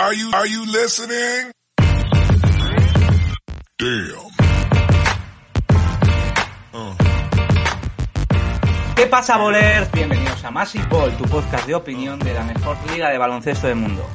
[0.00, 1.50] Are you are you listening?
[3.78, 4.30] Damn.
[8.94, 9.90] ¿Qué pasa, bolers?
[9.90, 13.74] Bienvenidos a Massive Ball, tu podcast de opinión de la mejor liga de baloncesto del
[13.74, 14.08] mundo.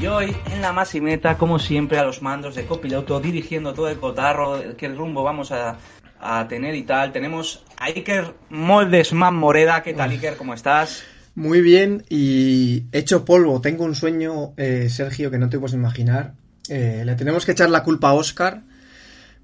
[0.00, 4.00] Y hoy, en la Massimeta, como siempre, a los mandos de copiloto, dirigiendo todo el
[4.00, 5.76] cotarro, qué rumbo vamos a,
[6.22, 7.12] a tener y tal.
[7.12, 9.82] Tenemos a Iker Moldesman Moreda.
[9.82, 10.38] ¿Qué tal, Iker?
[10.38, 11.04] ¿Cómo estás?
[11.34, 13.60] Muy bien y hecho polvo.
[13.60, 16.34] Tengo un sueño, eh, Sergio, que no te puedes imaginar.
[16.68, 18.62] Eh, le tenemos que echar la culpa a Oscar.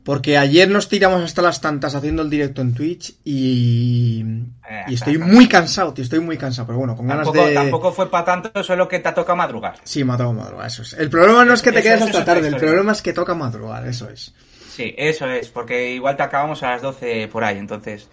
[0.04, 4.24] Porque ayer nos tiramos hasta las tantas haciendo el directo en Twitch y,
[4.70, 7.52] Eh, y estoy muy cansado, tío, estoy muy cansado, pero bueno, con ganas Tampoco, de...
[7.54, 9.74] tampoco fue para tanto, eso es lo que te toca madrugar.
[9.84, 10.94] Sí, me ha tocado madrugar, eso es.
[10.94, 13.34] El problema no es que te Eso- quedes hasta tarde, el problema es que toca
[13.34, 14.32] madrugar, eso es.
[14.70, 18.08] Sí, eso es, porque igual te acabamos a las 12 por ahí, entonces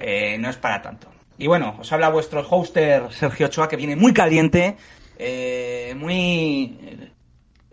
[0.00, 1.06] eh, no es para tanto.
[1.38, 4.76] Y bueno, os habla vuestro hoster Sergio Ochoa, que viene muy caliente,
[5.18, 6.78] eh, muy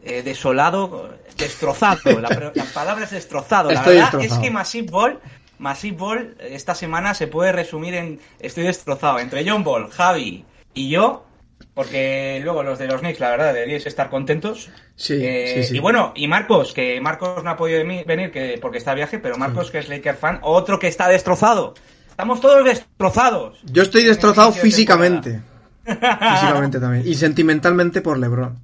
[0.03, 2.19] eh, desolado, destrozado.
[2.19, 3.69] La, la palabra es destrozado.
[3.69, 4.41] La Estoy verdad destrozado.
[4.41, 5.19] es que Massive Ball,
[5.59, 9.19] Massive Ball eh, esta semana se puede resumir en estoy destrozado.
[9.19, 11.25] Entre John Ball, Javi y yo,
[11.73, 14.69] porque luego los de los Knicks, la verdad, deberíais estar contentos.
[14.95, 15.75] Sí, Eh, sí, sí.
[15.77, 18.97] Y bueno, y Marcos, que Marcos no ha podido veni- venir que, porque está de
[18.97, 21.73] viaje, pero Marcos, que es Laker fan, otro que está destrozado.
[22.19, 23.61] Estamos todos destrozados.
[23.63, 25.41] Yo estoy destrozado físicamente.
[25.85, 27.07] físicamente también.
[27.07, 28.59] Y sentimentalmente por Lebron.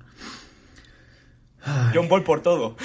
[1.94, 2.76] John Ball por todo.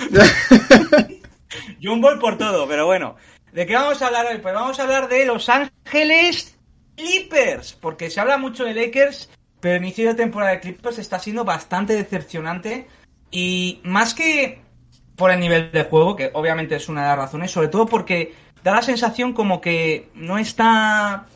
[1.82, 3.16] John Ball por todo, pero bueno.
[3.52, 4.38] ¿De qué vamos a hablar hoy?
[4.38, 6.56] Pues vamos a hablar de Los Ángeles
[6.94, 9.28] Clippers, porque se habla mucho de Lakers,
[9.58, 12.86] pero el inicio de temporada de Clippers está siendo bastante decepcionante
[13.32, 14.62] y más que
[15.16, 18.32] por el nivel de juego, que obviamente es una de las razones, sobre todo porque
[18.64, 21.26] da la sensación como que no está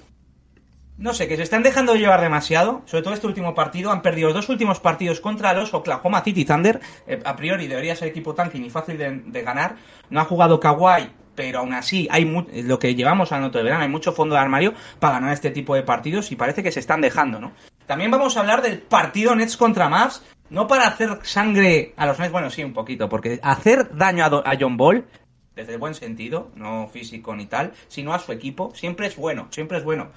[0.97, 3.91] no sé, que se están dejando llevar demasiado, sobre todo este último partido.
[3.91, 6.81] Han perdido los dos últimos partidos contra los Oklahoma City Thunder.
[7.09, 9.75] Eh, a priori debería ser equipo tanking y fácil de, ganar.
[10.11, 13.65] No ha jugado Kawhi, pero aún así hay mu- lo que llevamos al noto de
[13.65, 16.71] verano, hay mucho fondo de armario para ganar este tipo de partidos y parece que
[16.71, 17.53] se están dejando, ¿no?
[17.87, 22.21] También vamos a hablar del partido Nets contra Mavs, no para hacer sangre a los
[22.21, 25.05] Nets, bueno, sí, un poquito, porque hacer daño a, a John Ball
[25.54, 29.48] desde el buen sentido, no físico ni tal, sino a su equipo, siempre es bueno,
[29.50, 30.10] siempre es bueno.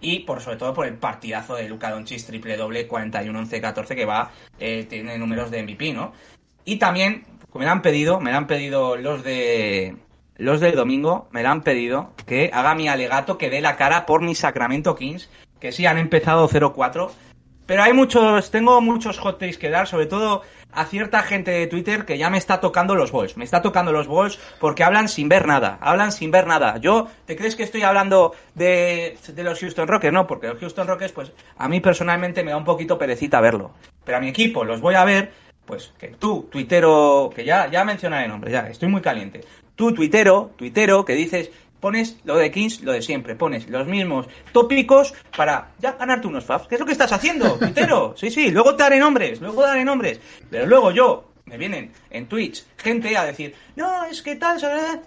[0.00, 4.30] Y por sobre todo por el partidazo de Luka Doncic triple doble 41-11-14 que va,
[4.58, 6.12] eh, tiene números de MVP, ¿no?
[6.64, 7.24] Y también,
[7.54, 9.96] me lo han pedido, me lo han pedido los de
[10.36, 14.06] los del domingo, me lo han pedido que haga mi alegato, que dé la cara
[14.06, 15.28] por mi Sacramento Kings,
[15.60, 17.10] que sí han empezado 0-4,
[17.66, 20.42] pero hay muchos, tengo muchos hot takes que dar, sobre todo
[20.72, 23.36] a cierta gente de Twitter que ya me está tocando los balls.
[23.36, 25.78] Me está tocando los balls porque hablan sin ver nada.
[25.80, 26.78] Hablan sin ver nada.
[26.78, 30.12] Yo, ¿te crees que estoy hablando de, de los Houston Rockets?
[30.12, 33.72] No, porque los Houston Rockets, pues a mí personalmente me da un poquito perecita verlo.
[34.04, 35.32] Pero a mi equipo los voy a ver,
[35.64, 39.42] pues que tú, tuitero, que ya, ya mencionaré nombre, ya, estoy muy caliente.
[39.76, 44.26] Tú, tuitero, tuitero, que dices, pones lo de Kings, lo de siempre, pones los mismos
[44.52, 46.68] tópicos para ya ganarte unos faps.
[46.68, 48.14] ¿Qué es lo que estás haciendo, tuitero?
[48.16, 50.20] Sí, sí, luego te daré nombres, luego daré nombres.
[50.50, 55.00] Pero luego yo, me vienen en Twitch gente a decir, no, es que tal, ¿sabes?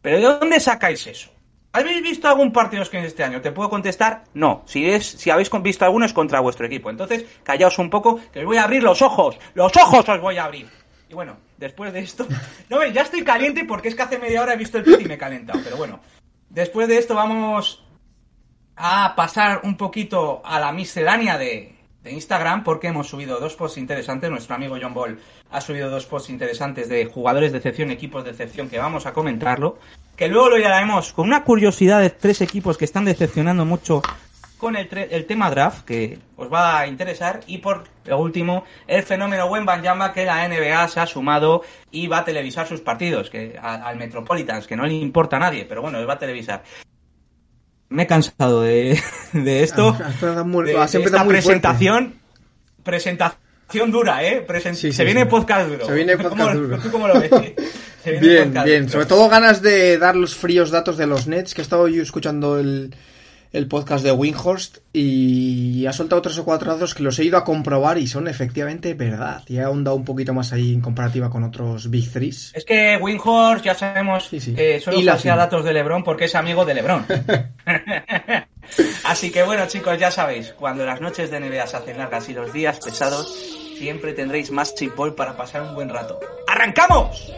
[0.00, 1.30] ¿Pero de dónde sacáis eso?
[1.74, 3.40] ¿Habéis visto algún partido de los Kings este año?
[3.40, 4.24] ¿Te puedo contestar?
[4.34, 4.62] No.
[4.66, 6.90] Si es, si habéis visto alguno es contra vuestro equipo.
[6.90, 9.38] Entonces, callaos un poco, que os voy a abrir los ojos.
[9.54, 10.81] ¡Los ojos os voy a abrir!
[11.12, 12.26] Y bueno, después de esto...
[12.70, 15.04] No, ya estoy caliente porque es que hace media hora he visto el tweet y
[15.04, 15.60] me he calentado.
[15.62, 16.00] Pero bueno,
[16.48, 17.84] después de esto vamos
[18.76, 23.76] a pasar un poquito a la miscelánea de, de Instagram porque hemos subido dos posts
[23.76, 24.30] interesantes.
[24.30, 25.20] Nuestro amigo John Ball
[25.50, 29.12] ha subido dos posts interesantes de jugadores de excepción, equipos de excepción, que vamos a
[29.12, 29.78] comentarlo.
[30.16, 34.00] Que luego lo haremos con una curiosidad de tres equipos que están decepcionando mucho
[34.62, 37.40] con el, el tema draft, que os va a interesar.
[37.48, 37.82] Y por
[38.16, 42.80] último, el fenómeno Wembanyama, que la NBA se ha sumado y va a televisar sus
[42.80, 46.62] partidos, que al Metropolitans, que no le importa a nadie, pero bueno, va a televisar.
[47.88, 48.98] Me he cansado de,
[49.32, 49.96] de esto.
[50.22, 52.14] Ah, muy- de, ah, de esta muy presentación.
[52.84, 54.46] Presentación dura, ¿eh?
[54.46, 55.86] Presen- Sí, sí, se viene podcast duro.
[55.86, 56.78] Se viene ¿Cómo- podcast duro.
[56.78, 57.30] ¿Tú cómo lo ves?
[58.02, 58.80] Se viene Bien, podcast bien.
[58.82, 58.92] duro.
[58.92, 62.02] Sobre todo ganas de dar los fríos datos de los Nets, que he estado yo
[62.02, 62.94] escuchando el,
[63.52, 67.36] el podcast de Winhorst y ha soltado tres o cuatro datos que los he ido
[67.36, 69.42] a comprobar y son efectivamente verdad.
[69.46, 72.52] Y ha ahondado un poquito más ahí en comparativa con otros Big Threes.
[72.54, 74.54] Es que Winhorst ya sabemos Sí, sí.
[74.54, 77.04] que solo datos de LeBron porque es amigo de LeBron.
[79.04, 82.34] Así que bueno, chicos, ya sabéis, cuando las noches de NBA se hacen largas y
[82.34, 83.34] los días pesados,
[83.78, 86.18] siempre tendréis más chipol para pasar un buen rato.
[86.48, 87.32] ¡Arrancamos!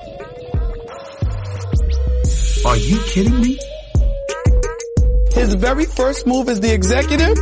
[2.67, 3.59] Are you kidding me?
[5.35, 7.37] His very first move as the executive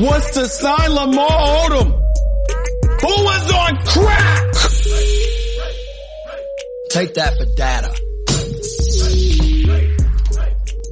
[0.00, 1.88] was to sign Lamar Odom,
[3.02, 4.52] who was on crack.
[6.90, 7.92] Take that for data.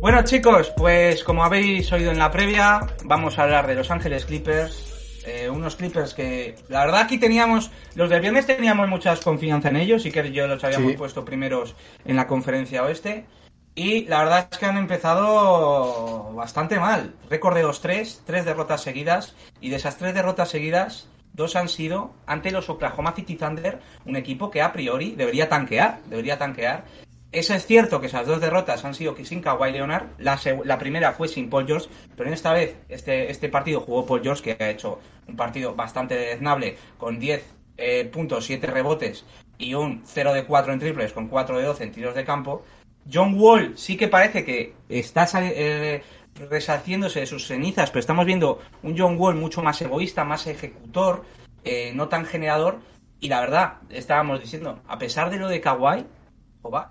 [0.00, 4.24] Bueno chicos, pues como habéis oído en la previa, vamos a hablar de Los Ángeles
[4.24, 4.86] Clippers.
[5.26, 9.76] Eh, unos Clippers que, la verdad aquí teníamos, los del viernes teníamos mucha confianza en
[9.76, 10.96] ellos y que yo los habíamos Sí.
[10.96, 11.74] puesto primeros
[12.06, 13.26] en la conferencia oeste.
[13.74, 17.14] Y la verdad es que han empezado bastante mal.
[17.28, 19.34] Récord de los tres, tres derrotas seguidas.
[19.60, 24.16] Y de esas tres derrotas seguidas, dos han sido ante los Oklahoma City Thunder, un
[24.16, 26.84] equipo que a priori debería tanquear, debería tanquear.
[27.32, 30.08] Eso es cierto que esas dos derrotas han sido sin Kawhi Leonard.
[30.18, 34.04] La, la primera fue sin Paul George, pero en esta vez este, este partido jugó
[34.04, 37.44] Paul George, que ha hecho un partido bastante deznable, con 10
[37.76, 39.24] eh, puntos, 7 rebotes
[39.58, 42.64] y un 0 de 4 en triples, con 4 de 12 en tiros de campo.
[43.12, 46.02] John Wall sí que parece que está eh,
[46.48, 51.24] resarciéndose de sus cenizas, pero estamos viendo un John Wall mucho más egoísta, más ejecutor,
[51.64, 52.80] eh, no tan generador.
[53.20, 56.06] Y la verdad, estábamos diciendo, a pesar de lo de Kawhi,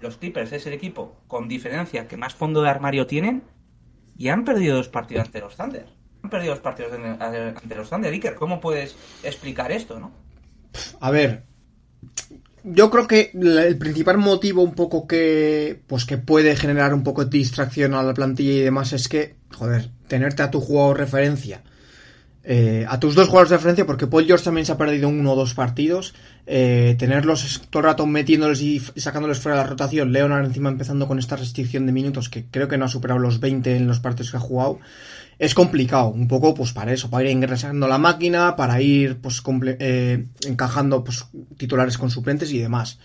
[0.01, 3.43] los Clippers es el equipo con diferencia que más fondo de armario tienen
[4.17, 5.87] y han perdido dos partidos ante los Thunder.
[6.23, 8.11] Han perdido dos partidos ante los Thunder.
[8.11, 10.11] Iker, ¿cómo puedes explicar esto, no?
[10.99, 11.43] A ver,
[12.71, 17.25] yo creo que el principal motivo un poco que pues que puede generar un poco
[17.25, 21.63] de distracción a la plantilla y demás es que, joder, tenerte a tu jugador referencia,
[22.43, 25.33] eh, a tus dos jugadores de referencia, porque Paul George también se ha perdido uno
[25.33, 26.13] o dos partidos,
[26.47, 31.07] eh, tenerlos todo el rato metiéndoles y sacándoles fuera de la rotación, Leonard encima empezando
[31.07, 33.99] con esta restricción de minutos que creo que no ha superado los 20 en los
[33.99, 34.79] partidos que ha jugado,
[35.39, 39.41] es complicado, un poco pues para eso, para ir ingresando la máquina, para ir pues
[39.43, 41.25] comple- eh, encajando pues
[41.57, 42.99] titulares con suplentes y demás.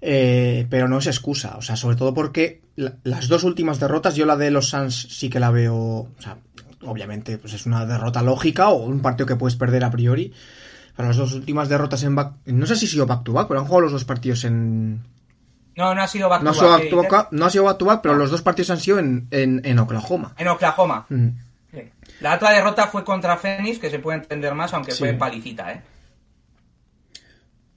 [0.00, 4.14] Eh, pero no es excusa, o sea, sobre todo porque la- las dos últimas derrotas,
[4.16, 6.38] yo la de los Suns sí que la veo, o sea,
[6.82, 10.32] obviamente pues es una derrota lógica o un partido que puedes perder a priori.
[10.96, 13.48] Pero las dos últimas derrotas en back, no sé si ha sido back to back,
[13.48, 15.02] pero han jugado los dos partidos en,
[15.76, 17.78] No, no ha sido back no ha to sido back, to no ha sido back
[17.78, 20.34] to back, pero los dos partidos han sido en, en, en Oklahoma.
[20.38, 21.06] En Oklahoma.
[21.08, 21.28] Mm.
[22.20, 24.98] La otra derrota fue contra Phoenix, que se puede entender más, aunque Sí.
[24.98, 25.80] fue palicita, ¿eh?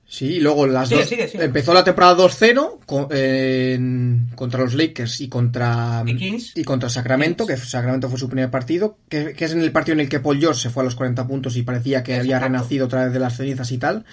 [0.06, 1.10] Sí, y luego las Sigue, dos.
[1.10, 1.44] sigue, sigue.
[1.46, 6.52] Empezó la temporada 2-0 co- en- contra los Lakers y contra Y Kings.
[6.56, 7.62] y contra Sacramento, Kings.
[7.62, 10.20] que Sacramento fue su primer partido, que, que es en el partido en el que
[10.20, 13.14] Paul George se fue a los 40 puntos y parecía que había renacido otra vez
[13.14, 14.06] de las cenizas y tal.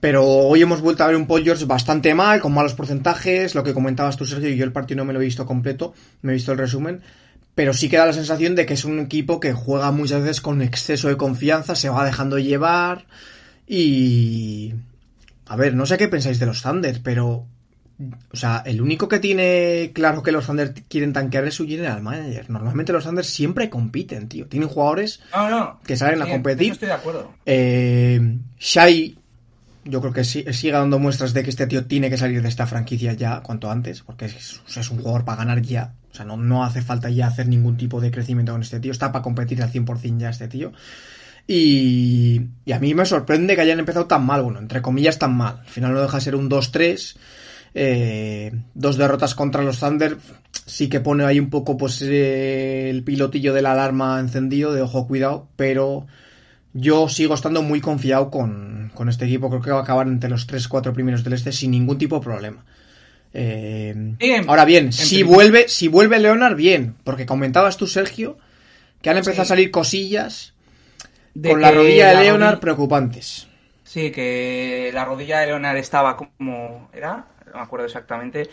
[0.00, 3.64] Pero hoy hemos vuelto a ver un Paul George bastante mal, con malos porcentajes, lo
[3.64, 6.32] que comentabas tú, Sergio, y yo el partido no me lo he visto completo, me
[6.32, 7.02] he visto el resumen,
[7.58, 10.40] pero sí que da la sensación de que es un equipo que juega muchas veces
[10.40, 13.06] con exceso de confianza, se va dejando llevar
[13.66, 14.74] y...
[15.46, 17.46] A ver, no sé qué pensáis de los Thunder, pero...
[18.32, 22.00] O sea, el único que tiene claro que los Thunder quieren tanquear es su general
[22.00, 22.48] manager.
[22.48, 24.46] Normalmente los Thunder siempre compiten, tío.
[24.46, 25.80] Tienen jugadores No, no.
[25.84, 26.72] Que salen a Sí, competir.
[26.74, 27.32] estoy de acuerdo.
[27.44, 29.18] eh, Shai,
[29.84, 32.48] yo creo que sí- sigue dando muestras de que este tío tiene que salir de
[32.48, 35.92] esta franquicia ya cuanto antes, porque es un jugador para ganar ya.
[36.18, 38.92] Sea, no, no hace falta ya hacer ningún tipo de crecimiento con este tío.
[38.92, 40.72] Está para competir al 100% ya este tío.
[41.46, 45.34] Y, y a mí me sorprende que hayan empezado tan mal, bueno, entre comillas tan
[45.36, 45.60] mal.
[45.60, 47.16] Al final no deja de ser un 2-3.
[47.74, 50.18] eh, dos derrotas contra los Thunder.
[50.66, 54.82] Sí que pone ahí un poco pues eh, el pilotillo de la alarma encendido, de
[54.82, 56.06] ojo cuidado, pero
[56.72, 59.48] yo sigo estando muy confiado con, con este equipo.
[59.50, 62.24] Creo que va a acabar entre los 3-4 primeros del este sin ningún tipo de
[62.24, 62.64] problema.
[63.38, 67.76] Eh, Sí, en- ahora bien, en si principio- vuelve, si vuelve Leonard, bien, porque comentabas
[67.76, 68.36] tú, Sergio,
[69.02, 69.52] que han empezado Sí.
[69.52, 70.54] a salir cosillas
[71.34, 73.46] De con la rodilla de la Leonard rodilla- preocupantes.
[73.84, 76.90] Sí, que la rodilla de Leonard estaba como...
[76.92, 77.24] ¿Era?
[77.46, 78.48] No me acuerdo exactamente.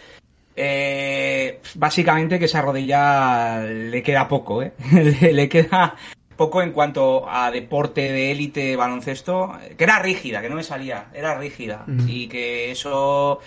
[0.56, 4.72] Eh, básicamente que esa rodilla le queda poco, ¿eh?
[4.94, 5.96] le, le queda
[6.38, 11.08] poco en cuanto a deporte de élite baloncesto, que era rígida, que no me salía,
[11.14, 11.84] era rígida.
[11.88, 12.08] Mm.
[12.08, 13.40] Y que eso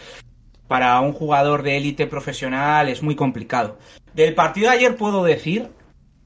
[0.69, 3.79] para un jugador de élite profesional es muy complicado.
[4.15, 5.71] Del partido de ayer puedo decir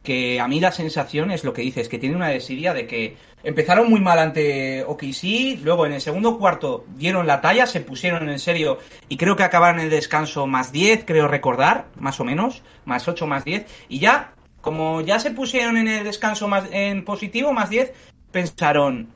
[0.03, 3.17] que a mí la sensación es lo que dices, que tiene una desidia de que
[3.45, 8.29] empezaron muy mal ante OKC, luego en el segundo cuarto dieron la talla, se pusieron
[8.29, 12.63] en serio y creo que acabaron el descanso más 10, creo recordar, más o menos,
[12.85, 17.05] más 8, más 10, y ya como ya se pusieron en el descanso más en
[17.05, 17.93] positivo, más 10,
[18.31, 19.09] pensaron,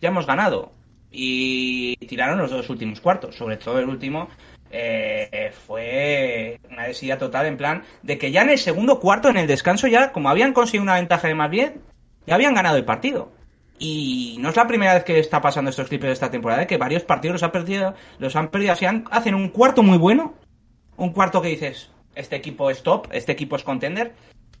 [0.00, 0.72] ya hemos ganado.
[1.10, 4.28] Y tiraron los dos últimos cuartos, sobre todo el último.
[4.70, 9.36] Eh, fue una desidia total en plan de que ya en el segundo cuarto, en
[9.36, 11.74] el descanso, ya como habían conseguido una ventaja de más 10,
[12.26, 13.32] ya habían ganado el partido.
[13.78, 16.76] Y no es la primera vez que está pasando estos Clippers de esta temporada, que
[16.76, 20.34] varios partidos los han perdido, los han perdido así, hacen un cuarto muy bueno,
[20.96, 24.14] un cuarto que dices, este equipo es top, este equipo es contender,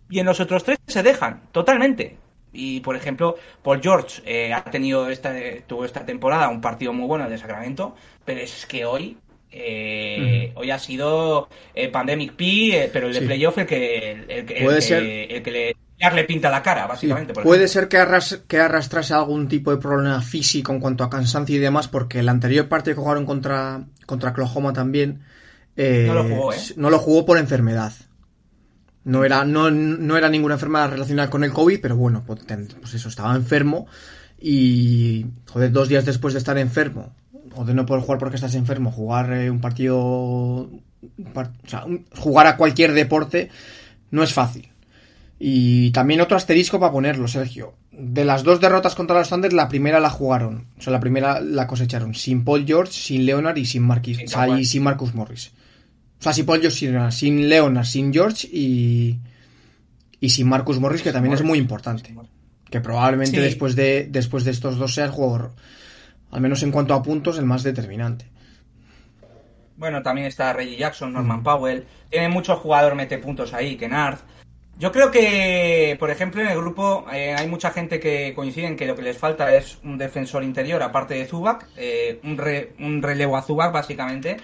[0.08, 2.16] y en los otros tres se dejan, totalmente.
[2.52, 5.34] Y por ejemplo, Paul George eh, ha tenido esta,
[5.66, 9.18] tuvo esta temporada un partido muy bueno de Sacramento, pero es que hoy
[9.50, 13.26] eh, hoy ha sido eh, Pandemic P, eh, pero el de Sí.
[13.26, 15.02] playoff el que el, el el Puede que- ser.
[15.02, 15.76] el que le,
[16.14, 17.32] le pinta la cara, básicamente.
[17.32, 21.56] puede ser que, arras- que arrastrase algún tipo de problema físico en cuanto a cansancio
[21.56, 25.20] y demás, porque el anterior partido que jugaron contra, contra Oklahoma también
[25.76, 26.56] eh, No lo jugó, ¿eh?
[26.76, 27.92] no lo jugó por enfermedad.
[29.04, 32.40] No era, no, no era ninguna enfermedad relacionada con el COVID, pero bueno, pues,
[32.80, 33.86] pues eso, estaba enfermo
[34.40, 37.14] y, joder, dos días después de estar enfermo,
[37.54, 40.82] o de no poder jugar porque estás enfermo, jugar eh, un partido, un
[41.32, 43.50] par- o sea, un- jugar a cualquier deporte
[44.10, 44.68] no es fácil.
[45.38, 47.74] Y también otro asterisco para ponerlo, Sergio.
[47.92, 50.66] De las dos derrotas contra los Thunder, la primera la jugaron.
[50.78, 54.28] O sea, la primera la cosecharon sin Paul George, sin Leonard y sin Marquis, o
[54.28, 55.52] sea, y sin Marcus Morris.
[56.18, 59.18] O sea, sin Paul George, sin, Leonard, sin Leonard, sin George y,
[60.20, 62.12] y sin Marcus Morris, que también es muy importante.
[62.70, 63.42] Que probablemente Sí.
[63.42, 65.52] después, de, después de estos dos sea el jugador,
[66.30, 68.26] al menos en cuanto a puntos, el más determinante.
[69.76, 71.86] Bueno, también está Reggie Jackson, Norman Powell.
[72.10, 74.18] Tiene mucho jugador mete puntos ahí, Kennard.
[74.76, 78.76] Yo creo que, por ejemplo, en el grupo eh, hay mucha gente que coincide en
[78.76, 82.74] que lo que les falta es un defensor interior, aparte de Zubac, eh, un, re-
[82.78, 84.36] un relevo a Zubac, básicamente.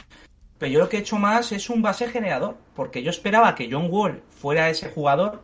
[0.58, 3.68] Pero yo lo que he hecho más es un base generador, porque yo esperaba que
[3.70, 5.42] John Wall fuera ese jugador.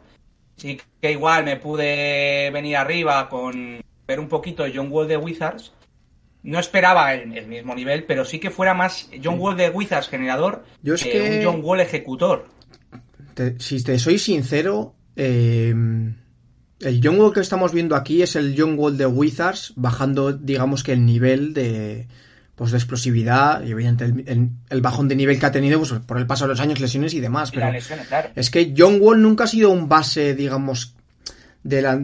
[0.56, 5.72] Sí que igual me pude venir arriba con ver un poquito John Wall de Wizards.
[6.42, 10.08] No esperaba el, el mismo nivel, pero sí que fuera más John Wall de Wizards
[10.08, 12.46] generador Yo es que que- un John Wall ejecutor.
[13.34, 15.74] Te- si te soy sincero, eh,
[16.80, 20.82] el John Wall que estamos viendo aquí es el John Wall de Wizards, bajando, digamos
[20.82, 22.08] que el nivel de,
[22.54, 25.92] pues, de explosividad y evidentemente el, el- el bajón de nivel que ha tenido pues,
[25.92, 27.50] por el paso de los años, lesiones y demás.
[27.50, 28.30] Pero las lesiones, claro.
[28.34, 30.94] es que John Wall nunca ha sido un base, digamos,
[31.62, 32.02] de la,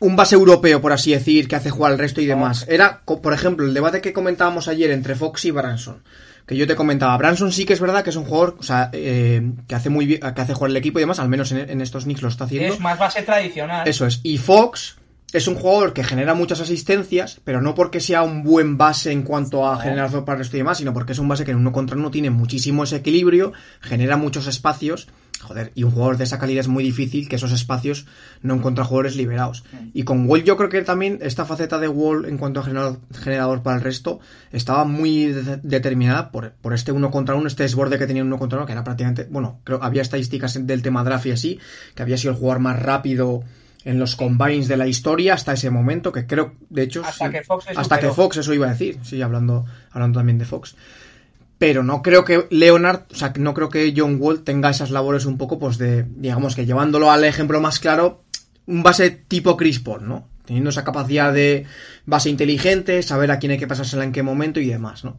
[0.00, 2.64] un base europeo, por así decir, que hace jugar al resto y demás.
[2.68, 6.02] Era, por ejemplo, el debate que comentábamos ayer entre Fox y Branson.
[6.46, 8.88] Que yo te comentaba, Branson sí que es verdad que es un jugador, o sea,
[8.94, 11.68] eh, que hace muy bien, que hace jugar el equipo y demás, al menos en,
[11.68, 12.72] en estos Knicks lo está haciendo.
[12.72, 13.86] Es más base tradicional.
[13.86, 14.20] Eso es.
[14.22, 14.96] Y Fox
[15.34, 19.24] es un jugador que genera muchas asistencias, pero no porque sea un buen base en
[19.24, 19.80] cuanto a No.
[19.80, 21.96] generación para el resto y demás, sino porque es un base que en uno contra
[21.98, 23.52] uno tiene muchísimo ese equilibrio,
[23.82, 25.08] genera muchos espacios.
[25.40, 28.06] Joder, y un jugador de esa calidad es muy difícil que esos espacios
[28.42, 29.64] no encuentra jugadores liberados.
[29.94, 32.98] Y con Wall yo creo que también esta faceta de Wall en cuanto a generador,
[33.20, 34.18] generador para el resto
[34.50, 38.36] estaba muy de- determinada por, por este uno contra uno, este desborde que tenía uno
[38.38, 41.60] contra uno, que era prácticamente, bueno, creo había estadísticas del tema draft y así,
[41.94, 43.44] que había sido el jugador más rápido
[43.84, 47.32] en los combines de la historia hasta ese momento, que creo, de hecho, Hasta sí,
[47.32, 48.08] que Fox hasta que.
[48.10, 50.74] Fox, eso iba a decir, sí, hablando, hablando también de Fox.
[51.58, 55.26] Pero no creo que Leonard, o sea, no creo que John Wall tenga esas labores
[55.26, 58.22] un poco, pues de, digamos que llevándolo al ejemplo más claro,
[58.66, 60.28] un base tipo Chris Paul, ¿no?
[60.44, 61.66] Teniendo esa capacidad de
[62.06, 65.18] base inteligente, saber a quién hay que pasársela en qué momento y demás, ¿no?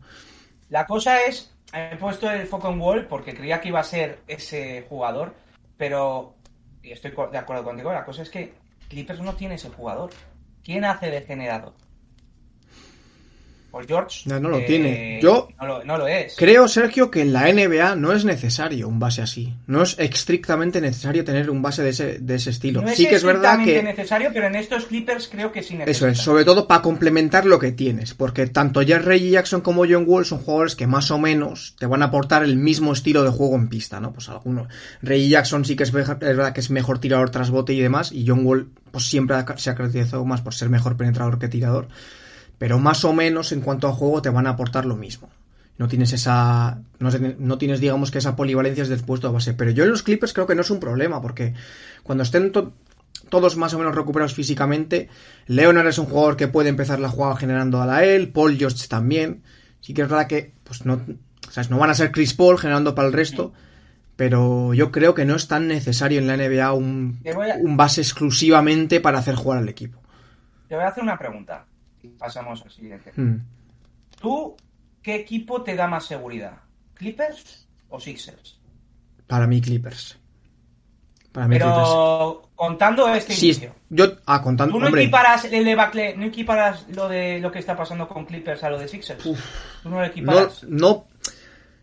[0.69, 4.19] La cosa es, he puesto el foco en Wall porque creía que iba a ser
[4.27, 5.33] ese jugador,
[5.77, 6.35] pero,
[6.81, 8.53] y estoy de acuerdo contigo, la cosa es que
[8.87, 10.11] Clippers no tiene ese jugador.
[10.63, 11.73] ¿Quién hace de generador?
[13.71, 14.21] Paul George.
[14.25, 15.19] No, no lo eh, tiene.
[15.21, 16.35] Yo- No lo, no lo es.
[16.37, 19.53] Creo, Sergio, que en la NBA no es necesario un base así.
[19.67, 22.81] No es estrictamente necesario tener un base de ese, de ese estilo.
[22.81, 23.81] No es sí que es verdad que...
[23.81, 26.09] necesario, pero en estos Clippers creo que sí Eso necesita.
[26.09, 30.25] es, sobre todo para complementar lo que tienes, porque tanto Reggie Jackson como John Wall
[30.25, 33.55] son jugadores que más o menos te van a aportar el mismo estilo de juego
[33.55, 34.11] en pista, ¿no?
[34.13, 34.67] Pues alguno.
[35.01, 38.11] Reggie Jackson sí que es, es verdad que es mejor tirador tras bote y demás,
[38.11, 41.87] y John Wall pues siempre se ha caracterizado más por ser mejor penetrador que tirador,
[42.59, 45.29] pero más o menos en cuanto a juego te van a aportar lo mismo.
[45.79, 46.81] No tienes esa.
[46.99, 49.53] No, sé, no tienes, digamos, que esa polivalencia es del puesto de base.
[49.55, 51.53] Pero yo en los Clippers creo que no es un problema, porque
[52.03, 52.73] cuando estén to-
[53.29, 55.07] todos más o menos recuperados físicamente,
[55.47, 58.87] Leonard es un jugador que puede empezar la jugada generando a la él, Paul George
[58.89, 59.41] también.
[59.79, 60.99] Sí que es verdad que, pues no.
[61.49, 61.69] ¿sabes?
[61.69, 63.53] No van a ser Chris Paul generando para el resto.
[64.17, 68.01] Pero yo creo que no es tan necesario en la NBA un, a- un base
[68.01, 70.01] exclusivamente para hacer jugar al equipo.
[70.67, 71.65] Te voy a hacer una pregunta.
[72.07, 73.11] Pasamos al siguiente.
[73.15, 73.37] Hmm.
[74.21, 74.55] ¿Tú
[75.01, 76.57] qué equipo te da más seguridad?
[76.93, 78.59] ¿Clippers o Sixers?
[79.27, 80.17] Para mí, Clippers.
[81.31, 81.75] Para mí Clippers.
[81.77, 83.75] Pero contando este Sí, inicio.
[83.89, 87.59] yo, ah, contando, ¿Tú no hombre, equiparas el debacle, no equiparas lo de lo que
[87.59, 89.23] está pasando con Clippers a lo de Sixers?
[89.23, 89.35] ¿Tú
[89.85, 90.63] no lo no, equiparas?
[90.63, 91.07] no,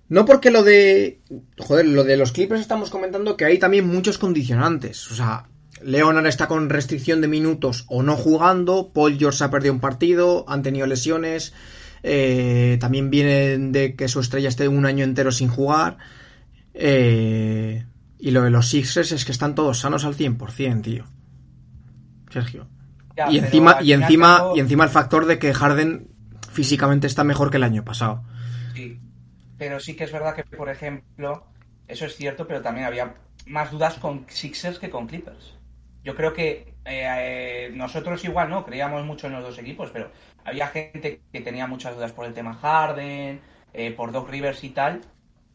[0.09, 1.21] no porque lo de,
[1.59, 5.47] joder, lo de los Clippers estamos comentando que hay también muchos condicionantes, o sea,
[5.83, 10.45] Leonard está con restricción de minutos o no jugando, Paul George ha perdido un partido,
[10.49, 11.53] han tenido lesiones,
[12.03, 15.99] eh, también vienen de que su estrella esté un año entero sin jugar,
[16.75, 17.85] eh,
[18.19, 21.05] y lo de los Sixers es que están todos sanos al 100%, tío.
[22.31, 22.67] Sergio.
[23.17, 26.09] Ya, y encima, y encima, cabo- y encima el factor de que Harden
[26.51, 28.25] físicamente está mejor que el año pasado.
[28.75, 28.99] Sí.
[29.59, 31.47] Pero sí que es verdad que, por ejemplo,
[31.89, 33.15] eso es cierto, pero también había
[33.47, 35.55] más dudas con Sixers que con Clippers.
[36.07, 38.65] Yo creo que eh, nosotros igual, ¿no?
[38.65, 40.13] Creíamos mucho en los dos equipos, pero
[40.45, 43.41] había gente que tenía muchas dudas por el tema Harden,
[43.75, 45.01] eh, por Doc Rivers y tal.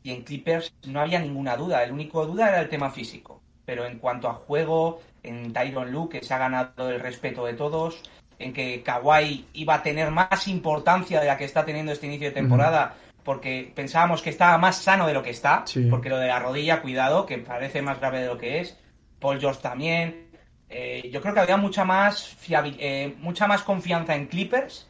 [0.03, 1.81] Y en Clippers no había ninguna duda.
[1.85, 3.41] El único duda era el tema físico.
[3.63, 7.53] Pero en cuanto a juego, en Tyron Luke, que se ha ganado el respeto de
[7.53, 8.01] todos,
[8.37, 12.27] en que Kawhi iba a tener más importancia de la que está teniendo este inicio
[12.27, 15.87] de temporada, porque pensábamos que estaba más sano de lo que está, Sí.
[15.89, 18.77] porque lo de la rodilla, cuidado, que parece más grave de lo que es.
[19.21, 20.30] Paul George también.
[20.73, 24.89] Eh, yo creo que había mucha más eh, mucha más confianza en Clippers,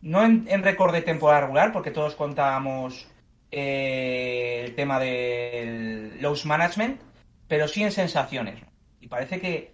[0.00, 3.08] no en, en récord de temporada regular, porque todos contábamos
[3.50, 7.00] eh, el tema del loss management,
[7.48, 8.60] pero sí en sensaciones.
[9.00, 9.72] Y parece que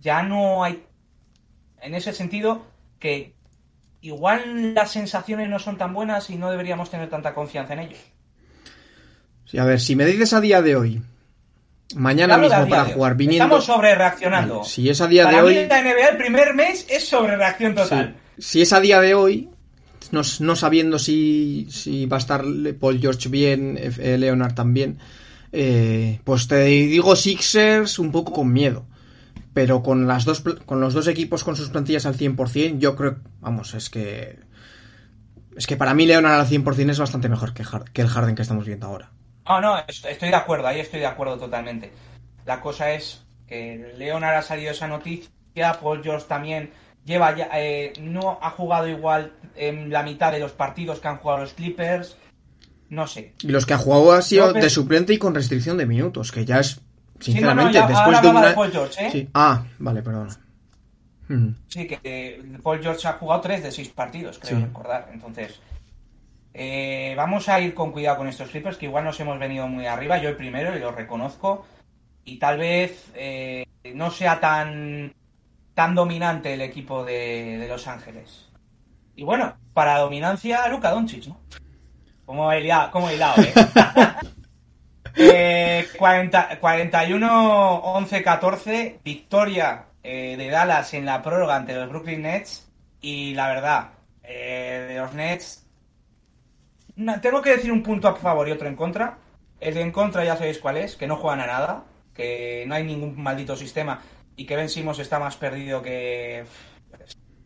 [0.00, 0.84] ya no hay,
[1.80, 2.64] en ese sentido,
[3.00, 3.34] que
[4.02, 8.00] igual las sensaciones no son tan buenas y no deberíamos tener tanta confianza en ellos.
[9.46, 11.02] Sí, a ver, si me dices a día de hoy,
[11.96, 13.44] mañana mismo para jugar viniendo.
[13.44, 14.64] Estamos sobre reaccionando.
[14.64, 15.66] Si es a día Para de mí hoy.
[15.68, 18.16] la NBA el primer mes es sobre reacción total.
[18.36, 18.42] Sí.
[18.42, 19.50] Si es a día de hoy,
[20.10, 22.44] no, no sabiendo si, si va a estar
[22.78, 24.98] Paul George bien, eh, Leonard también,
[25.52, 28.86] eh, pues te digo Sixers un poco con miedo.
[29.54, 33.18] Pero con, las dos, con los dos equipos con sus plantillas al 100%, yo creo,
[33.40, 34.38] vamos, es que...
[35.54, 38.40] Es que para mí Leonard al 100% es bastante mejor que, que el Harden que
[38.40, 39.10] estamos viendo ahora.
[39.48, 41.92] No, no, est- estoy de acuerdo, ahí estoy de acuerdo totalmente.
[42.44, 45.30] La cosa es que Leonard ha salido esa noticia,
[45.80, 46.70] Paul George también
[47.04, 51.18] lleva ya, eh, no ha jugado igual en la mitad de los partidos que han
[51.18, 52.16] jugado los Clippers.
[52.88, 53.34] No sé.
[53.42, 56.44] Y los que ha jugado ha sido de suplente y con restricción de minutos, que
[56.44, 56.80] ya es,
[57.20, 58.48] Sí, no, no, sinceramente, ya- después de una...
[58.48, 59.10] de Paul George, ¿eh?
[59.10, 59.28] Sí.
[59.34, 60.28] Ah, vale, perdón.
[61.28, 61.48] Mm.
[61.68, 64.64] Sí, que eh, Paul George ha jugado 3 de 6 partidos, creo Sí.
[64.64, 65.08] recordar.
[65.12, 65.58] Entonces,
[66.54, 69.86] eh, vamos a ir con cuidado con estos Clippers, que igual nos hemos venido muy
[69.86, 70.18] arriba.
[70.18, 71.66] Yo el primero, y lo reconozco.
[72.24, 75.14] Y tal vez eh, no sea tan,
[75.74, 78.48] tan dominante el equipo de, de Los Ángeles.
[79.16, 81.40] Y bueno, para dominancia, Luka Doncic, ¿no?
[82.24, 83.52] Como he hilado, como he hilado, ¿eh?
[85.14, 92.22] Eh, 40 41 11 14 victoria eh, de Dallas en la prórroga ante los Brooklyn
[92.22, 92.66] Nets
[93.02, 93.90] y la verdad
[94.22, 95.66] de los Nets
[97.20, 99.18] tengo que decir un punto a favor y otro en contra
[99.60, 102.74] el de en contra ya sabéis cuál es que no juegan a nada que no
[102.74, 104.00] hay ningún maldito sistema
[104.36, 106.44] y que Ben Simmons está más perdido que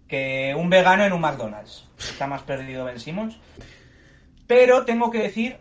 [0.08, 3.38] que un vegano en un McDonald's está más perdido Ben Simmons
[4.46, 5.58] pero tengo que decir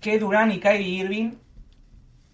[0.00, 1.32] que Durán y Kyrie Irving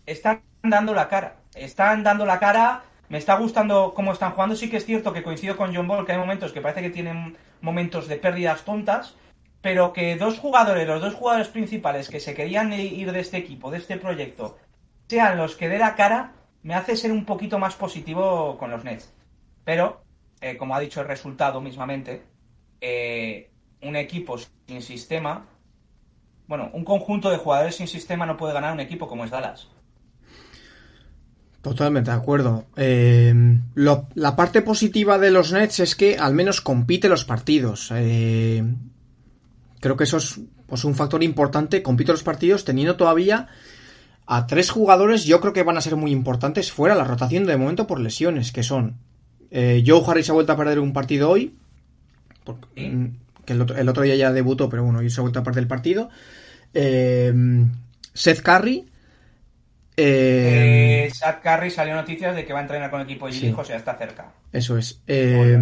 [0.07, 1.37] están dando la cara.
[1.55, 2.83] Están dando la cara.
[3.09, 4.57] Me está gustando cómo están jugando.
[4.57, 6.91] Sí que es cierto que coincido con John Ball, que hay momentos que parece que
[6.91, 9.17] tienen momentos de pérdidas tontas,
[9.61, 13.71] pero que dos jugadores, los dos jugadores principales que se querían ir de este equipo,
[13.71, 14.59] de este proyecto,
[15.09, 18.85] sean los que dé la cara, me hace ser un poquito más positivo con los
[18.85, 19.13] Nets.
[19.65, 20.03] Pero,
[20.41, 22.23] eh, como ha dicho el resultado mismamente,
[22.81, 23.51] eh,
[23.83, 25.47] un equipo sin sistema
[26.49, 29.69] bueno, un conjunto de jugadores sin sistema no puede ganar un equipo como es Dallas.
[31.61, 32.65] Totalmente de acuerdo.
[32.77, 33.35] Eh,
[33.75, 37.93] la parte positiva de los Nets es que al menos compite los partidos.
[37.95, 38.65] Eh,
[39.81, 41.83] creo que eso es pues, un factor importante.
[41.83, 43.49] Compite los partidos teniendo todavía
[44.27, 45.25] a tres jugadores.
[45.25, 48.53] Yo creo que van a ser muy importantes fuera la rotación de momento por lesiones,
[48.53, 48.97] que son
[49.51, 51.55] eh, Joe Harris ha vuelto a perder un partido hoy.
[52.45, 55.23] porque- mm, que el otro, el otro día ya debutó, pero bueno, hoy se ha
[55.23, 56.11] vuelto a perder el partido.
[56.75, 57.33] Eh,
[58.13, 58.85] Seth Curry.
[59.99, 63.33] Eh, Eh, Sad Curry salió noticias de que va a entrenar con el equipo y
[63.33, 63.47] Sí.
[63.49, 64.33] dijo, o sea, está cerca.
[64.53, 65.01] Eso es.
[65.07, 65.59] Eh,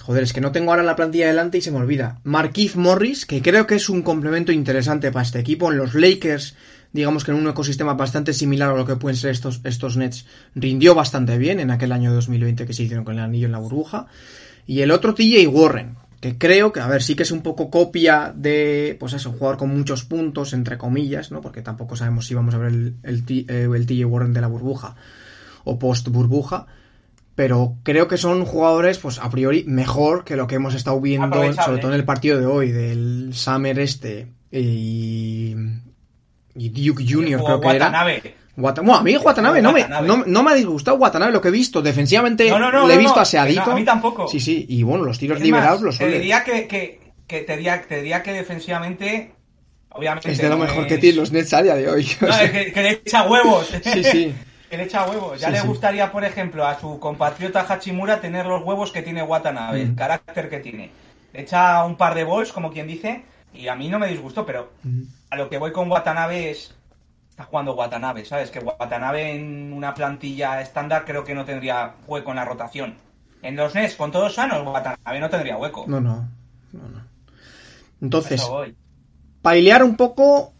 [0.00, 2.18] joder, es que no tengo ahora la plantilla delante y se me olvida.
[2.24, 5.70] Marquise Morris, que creo que es un complemento interesante para este equipo.
[5.70, 6.54] En los Lakers,
[6.92, 10.26] digamos que en un ecosistema bastante similar a lo que pueden ser estos, estos Nets,
[10.54, 13.58] rindió bastante bien en aquel año 2020 que se hicieron con el anillo en la
[13.58, 14.06] burbuja.
[14.66, 17.70] Y el otro TJ Warren, que creo que, a ver, sí que es un poco
[17.70, 21.40] copia de, pues eso, un jugador con muchos puntos, entre comillas, ¿no?
[21.40, 24.46] Porque tampoco sabemos si vamos a ver el, el, eh, el TJ Warren de la
[24.46, 24.96] burbuja
[25.64, 26.66] o post burbuja.
[27.34, 31.52] Pero creo que son jugadores, pues a priori, mejor que lo que hemos estado viendo,
[31.52, 35.54] sobre todo en el partido de hoy, del Summer este y,
[36.54, 37.42] y Duke Jr.
[37.44, 38.06] creo que era.
[38.56, 41.48] Wata- Bueno, a mí Watanabe no me, no, no me ha disgustado Watanabe lo que
[41.48, 41.82] he visto.
[41.82, 43.70] Defensivamente No, no, no, le he no, visto no, aseadito.
[43.70, 44.26] a mí tampoco.
[44.28, 44.64] Sí, sí.
[44.68, 46.18] Y bueno, los tiros Es liberados más, los te suele.
[46.18, 49.32] diría que, que, que te, diría, te diría que defensivamente,
[49.90, 50.30] obviamente.
[50.32, 52.02] Es de lo mejor que tienen los Nets a día de hoy.
[52.02, 52.16] Es
[52.50, 53.68] que, que le echa huevos.
[53.84, 54.34] Sí, sí.
[54.70, 55.38] que le echa huevos.
[55.40, 55.66] Ya Sí, le sí.
[55.66, 59.88] gustaría, por ejemplo, a su compatriota Hachimura tener los huevos que tiene Watanabe, Mm.
[59.90, 60.90] el carácter que tiene.
[61.32, 64.44] Le echa un par de bols, como quien dice, y a mí no me disgustó,
[64.46, 65.02] pero Mm.
[65.30, 66.74] a lo que voy con Watanabe es.
[67.36, 68.50] Está jugando Watanabe, ¿sabes?
[68.50, 72.94] Que Watanabe en una plantilla estándar creo que no tendría hueco en la rotación.
[73.42, 75.84] En los Nets, con todos sanos, Watanabe no tendría hueco.
[75.86, 76.26] No, no.
[76.72, 77.04] no, no.
[78.00, 78.42] Entonces,
[79.42, 80.54] pailear un poco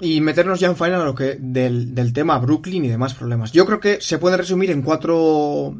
[0.00, 3.52] y meternos ya en final a lo que del, del tema Brooklyn y demás problemas.
[3.52, 5.76] Yo creo que se puede resumir en cuatro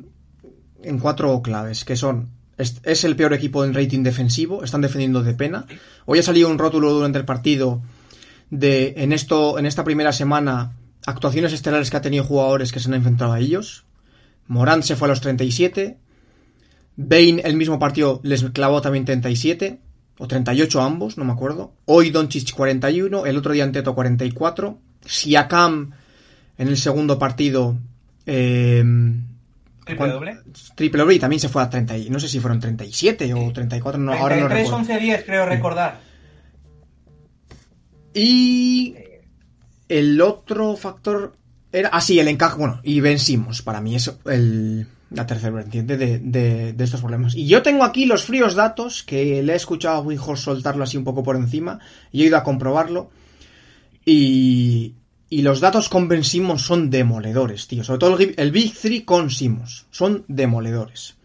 [0.81, 5.25] en cuatro claves, que son es, es el peor equipo en rating defensivo, están defendiendo
[5.25, 5.67] de pena.
[6.07, 7.83] Hoy ha salido un rótulo durante el partido
[8.59, 10.73] de en esto en esta primera semana
[11.07, 13.85] actuaciones estelares que ha tenido jugadores que se han enfrentado a ellos.
[14.47, 15.97] Morant se fue a los 37,
[16.97, 19.81] Bane el mismo partido les clavó también 37
[20.19, 21.73] o 38 ambos, no me acuerdo.
[21.87, 25.91] Hoy Doncic 41, el otro día Anteto 44, Siakam
[26.57, 27.77] en el segundo partido
[28.27, 28.85] eh,
[29.85, 30.39] Triple ¿cuán- doble.
[30.77, 33.53] triple doble y también se fue a 30, y no sé si fueron 37 o
[33.53, 34.77] 34, no, ahora no 33, recuerdo.
[34.93, 36.01] 11, 10, creo recordar.
[38.15, 38.95] Y
[39.89, 41.37] el otro factor
[41.73, 41.91] era.
[41.93, 42.57] Ah, sí, el encaje.
[42.57, 47.35] Bueno, y Ben Simmons, para mí es el, la tercera vertiente de, de, estos problemas.
[47.35, 50.97] Y yo tengo aquí los fríos datos que le he escuchado a Winhorst soltarlo así
[50.97, 51.81] un poco por encima
[52.13, 53.11] y he ido a comprobarlo.
[54.05, 54.95] Y,
[55.31, 57.83] y los datos con Ben son demoledores, tío.
[57.85, 59.87] Sobre todo el, el Big 3 con Simmons.
[59.91, 61.17] Son demoledores.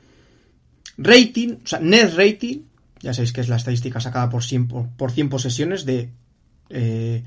[0.97, 2.63] Rating, o sea, net rating,
[2.99, 6.09] ya sabéis que es la estadística sacada por 100, por, por 100 posesiones de
[6.69, 7.23] eh,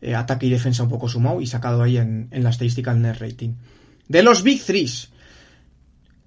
[0.00, 3.18] eh, ataque y defensa un poco sumado y sacado ahí en, la estadística el net
[3.18, 3.54] rating.
[4.08, 5.10] De los Big Threes,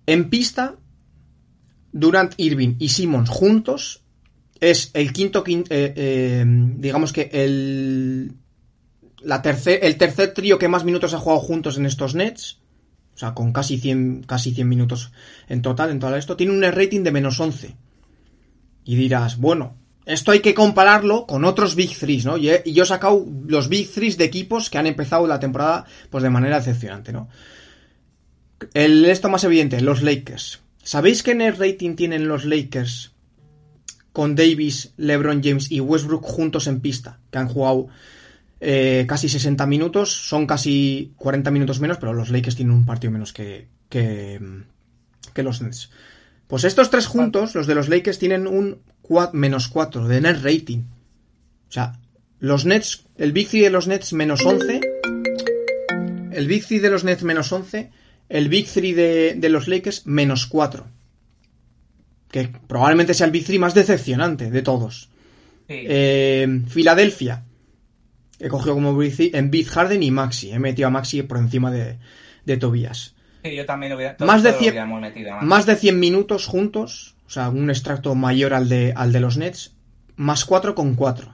[0.05, 0.75] en pista,
[1.91, 4.01] Durant, Irving y Simmons juntos
[4.59, 6.43] es el quinto, quin- eh,
[6.77, 8.33] digamos que el,
[9.23, 12.59] la tercer, el tercer trío que más minutos ha jugado juntos en estos Nets.
[13.13, 15.11] O sea, con casi 100, casi 100 minutos
[15.49, 16.37] en total en todo esto.
[16.37, 17.75] Tiene un net rating de menos 11.
[18.85, 22.37] Y dirás, bueno, esto hay que compararlo con otros Big Threes, ¿no?
[22.37, 25.39] Y, he- y yo he sacado los Big Threes de equipos que han empezado la
[25.39, 27.29] temporada pues de manera decepcionante, ¿no?
[28.73, 30.59] El esto más evidente, los Lakers.
[30.83, 33.11] ¿Sabéis qué net rating tienen los Lakers
[34.13, 37.19] con Davis, LeBron James y Westbrook juntos en pista?
[37.31, 37.87] Que han jugado
[38.59, 43.11] eh, casi 60 minutos, son casi 40 minutos menos, pero los Lakers tienen un partido
[43.11, 44.39] menos que, que,
[45.33, 45.89] que los Nets.
[46.47, 48.79] Pues estos tres juntos, los de los Lakers, tienen un
[49.33, 50.79] menos 4 de net rating.
[51.69, 51.93] O sea,
[52.39, 54.81] los Nets, el Big Three de los Nets menos 11,
[56.31, 57.91] el Big Three de los Nets menos 11,
[58.29, 60.85] el Big Three de, de los Lakers menos 4.
[62.29, 65.09] Que probablemente sea el Big Three más decepcionante de todos.
[65.67, 65.83] Sí.
[65.87, 67.43] Eh, Filadelfia.
[68.39, 70.51] He cogido como Big Three en Big Harden y Maxi.
[70.51, 71.97] He metido a Maxi por encima de,
[72.45, 73.13] de Tobias.
[73.43, 75.45] Sí, yo también lo hubiera, Más de todos lo 100 hubiéramos metido, además.
[75.45, 77.15] Más de 100 minutos juntos.
[77.31, 79.71] O sea, un extracto mayor al de, al de los Nets.
[80.17, 81.33] Más 4 con 4.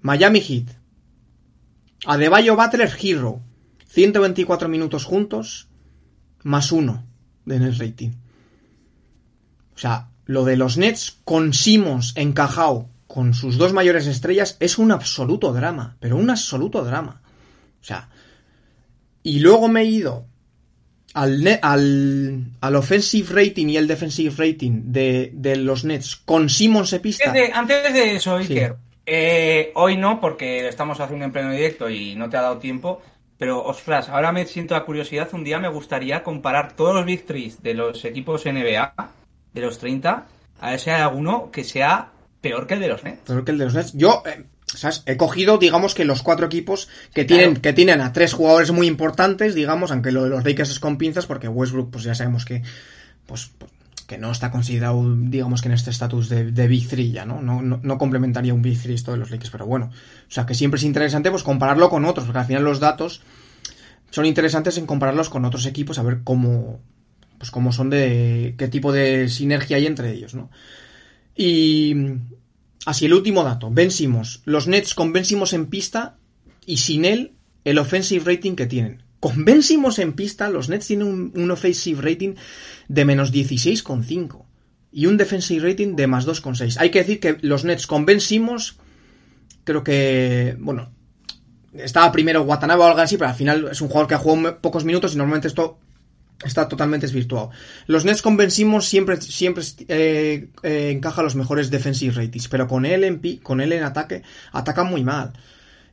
[0.00, 0.68] Miami Heat.
[2.06, 3.40] Adebayo Butler Hero.
[3.88, 5.66] 124 minutos juntos.
[6.44, 7.04] Más 1
[7.46, 8.10] de net rating.
[9.74, 14.78] O sea, lo de los Nets con Simmons encajado con sus dos mayores estrellas es
[14.78, 15.96] un absoluto drama.
[15.98, 17.22] Pero un absoluto drama.
[17.80, 18.08] O sea.
[19.24, 20.28] Y luego me he ido
[21.14, 26.92] al, al, al offensive rating y el defensive rating de, de los Nets con Simmons
[26.92, 27.30] en pista.
[27.30, 28.52] Antes de, antes de eso, Sí.
[28.52, 32.58] Iker, eh, hoy no, porque estamos haciendo en pleno directo y no te ha dado
[32.58, 33.00] tiempo.
[33.38, 35.28] Pero, ostras, ahora me siento la curiosidad.
[35.32, 38.94] Un día me gustaría comparar todos los Big Threes de los equipos NBA,
[39.52, 40.26] de los 30,
[40.60, 43.20] a ver si hay alguno que sea peor que el de los Nets.
[43.26, 43.92] Peor que el de los Nets.
[43.92, 44.44] Yo, eh,
[44.76, 45.02] ¿sabes?
[45.06, 47.62] He cogido, digamos, que los cuatro equipos que tienen, Claro.
[47.62, 50.98] que tienen a tres jugadores muy importantes, digamos, aunque lo de los Lakers es con
[50.98, 52.62] pinzas, porque Westbrook, pues ya sabemos que,
[53.26, 53.70] pues, pues,
[54.06, 57.40] que no está considerado, digamos, que en este estatus de, de Big Three ya, ¿no?
[57.40, 59.86] No, no, no complementaría un Big Three esto de los Lakers, pero bueno.
[59.86, 63.22] O sea, que siempre es interesante, pues, compararlo con otros, porque al final los datos
[64.10, 66.80] son interesantes en compararlos con otros equipos, a ver cómo,
[67.38, 70.50] pues, cómo son de, qué tipo de sinergia hay entre ellos, ¿no?
[71.34, 71.94] Y
[72.84, 74.42] así el último dato, Ben Simmons.
[74.44, 76.16] Los Nets con en pista
[76.66, 77.32] y sin él
[77.64, 79.02] el offensive rating que tienen.
[79.20, 82.34] Con en pista, los Nets tienen un, offensive rating
[82.88, 84.44] de menos 16,5
[84.92, 86.76] y un defensive rating de más 2,6.
[86.78, 88.04] Hay que decir que los Nets con
[89.64, 90.92] creo que, bueno,
[91.72, 94.60] estaba primero Watanabe o algo así, pero al final es un jugador que ha jugado
[94.60, 95.78] pocos minutos y normalmente esto
[96.44, 97.50] está totalmente desvirtuado.
[97.86, 102.66] Los Nets con Ben Simmons siempre, siempre eh, eh, encaja los mejores defensive ratings, pero
[102.66, 105.32] con él en con él en ataque atacan muy mal.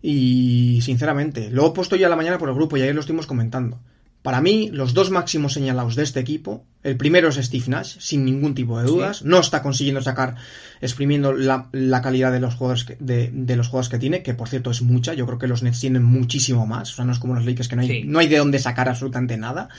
[0.02, 3.02] Y sinceramente, lo he puesto ya a la mañana por el grupo y ayer lo
[3.02, 3.80] estuvimos comentando.
[4.24, 8.24] Para mí, los dos máximos señalados de este equipo, el primero es Steve Nash, sin
[8.24, 9.24] ningún tipo de dudas.
[9.24, 10.36] No está consiguiendo sacar,
[10.80, 14.36] exprimiendo la, la calidad de los jugadores que, de, de los jugadores que tiene, que
[14.36, 15.16] por cierto es mucha.
[15.16, 16.94] Yo creo que los Nets tienen muchísimo más.
[16.94, 18.04] O sea, no es como los Lakers que no hay, Sí.
[18.06, 19.70] no hay de dónde sacar absolutamente nada.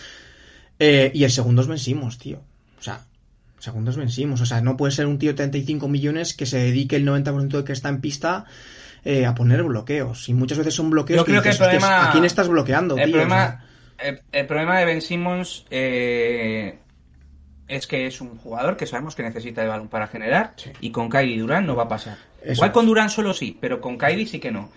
[0.85, 2.41] Eh, y el segundo es Ben Simmons, tío.
[2.79, 3.01] O sea,
[3.57, 4.41] el segundo es Ben Simmons.
[4.41, 7.49] O sea, no puede ser un tío de 35 millones que se dedique el 90%
[7.59, 8.45] de que está en pista
[9.05, 10.29] eh, a poner bloqueos.
[10.29, 12.49] Y muchas veces son bloqueos Yo creo que el dices, "Hostias, problema- ¿A quién estás
[12.49, 13.13] bloqueando, El tío?
[13.13, 13.65] Problema,
[13.99, 16.79] el, el problema de Ben Simmons eh,
[17.69, 20.71] es que es un jugador que sabemos que necesita de balón para generar Sí.
[20.81, 22.17] y con Kyrie Durant no va a pasar.
[22.43, 24.71] Eso Igual con Durant solo sí, pero con Kyrie sí que no.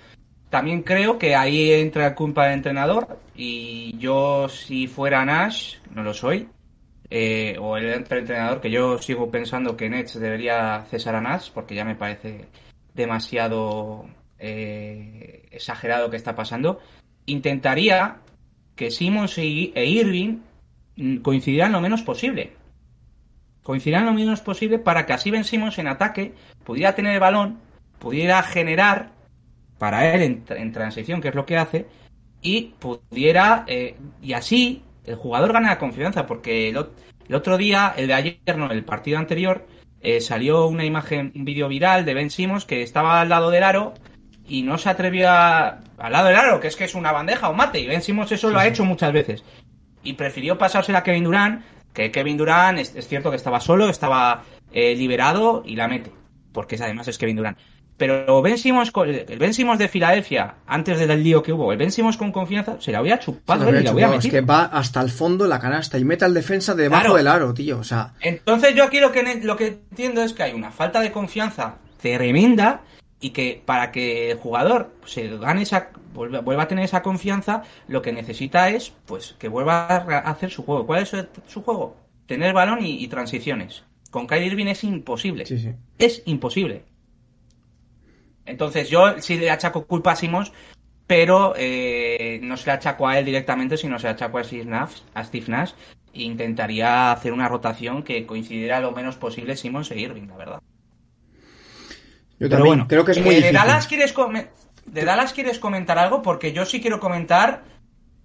[0.55, 6.13] También creo que ahí entra culpa del entrenador y yo si fuera Nash, no lo
[6.13, 6.47] soy,
[7.09, 11.75] eh, o el entrenador que yo sigo pensando que Nets debería cesar a Nash porque
[11.75, 12.45] ya me parece
[12.93, 14.05] demasiado
[14.39, 16.79] eh, exagerado que está pasando,
[17.25, 18.19] intentaría
[18.77, 19.43] que Simmons e
[19.75, 20.37] Irving
[20.95, 22.53] mm, coincidieran lo menos posible.
[23.61, 27.59] Coincidieran lo menos posible para que así Ben Simmons en ataque pudiera tener el balón,
[27.99, 29.14] pudiera generar
[29.77, 31.85] para él en, en transición, que es lo que hace,
[32.41, 36.77] y pudiera, eh, y así el jugador gana confianza, porque el,
[37.27, 39.65] el otro día, el de ayer, no, el partido anterior,
[40.01, 43.63] eh, salió una imagen, un vídeo viral de Ben Simmons que estaba al lado del
[43.63, 43.93] aro
[44.47, 47.49] y no se atrevió a, al lado del aro, que es que es una bandeja
[47.49, 49.43] o mate, y Ben Simmons eso lo ha hecho muchas veces.
[50.03, 53.89] Y prefirió pasársela a Kevin Durant, que Kevin Durant es, es cierto que estaba solo,
[53.89, 56.11] estaba eh, liberado y la mete,
[56.51, 57.57] porque es- además es Kevin Durant.
[57.97, 61.91] Pero Ben Simmons, el Ben Simmons de Filadelfia, antes del lío que hubo, el Ben
[61.91, 64.41] Simmons con confianza, se la había se chupado él había y la había es que
[64.41, 67.15] va hasta el fondo la canasta y mete al defensa debajo Claro.
[67.17, 67.79] del aro, tío.
[67.79, 70.99] O sea, Entonces yo aquí lo que, lo que entiendo es que hay una falta
[70.99, 72.81] de confianza tremenda
[73.21, 78.01] y que para que el jugador se gane esa vuelva, a tener esa confianza, lo
[78.01, 80.85] que necesita es pues que vuelva a hacer su juego.
[80.85, 81.95] ¿Cuál es su, su juego?
[82.25, 83.83] Tener balón y, y transiciones.
[84.11, 85.45] Con Kyrie Irving es imposible.
[85.45, 85.71] sí, sí.
[85.97, 86.83] Es imposible.
[88.45, 90.51] Entonces yo sí le achaco culpa a Simmons,
[91.07, 94.65] pero eh, no se le achaco a él directamente, sino se le achaco a Steve
[94.65, 95.71] Nash, a Steve Nash
[96.13, 100.61] e intentaría hacer una rotación que coincidiera lo menos posible Simmons e Irving, la verdad.
[102.39, 103.57] Yo Pero también bueno, creo que es eh, muy de difícil.
[103.57, 104.47] Dallas quieres come-
[104.85, 107.63] de Dallas quieres comentar algo porque yo sí quiero comentar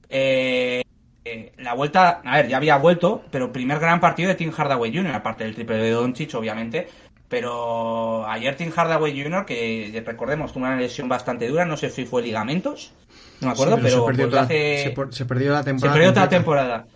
[0.08, 0.82] eh,
[1.24, 4.94] eh, la vuelta, a ver, ya había vuelto, pero primer gran partido de Tim Hardaway
[4.94, 6.88] Jr., aparte del triple de Doncic, obviamente,
[7.30, 12.04] pero ayer Tim Hardaway Jr., que recordemos, tuvo una lesión bastante dura, no sé si
[12.04, 12.92] fue ligamentos,
[13.40, 15.64] no me acuerdo, Sí, pero, se perdió, toda, hace- se por- se perdió la se
[15.64, 15.94] temporada.
[15.96, 16.86] perdió temporada.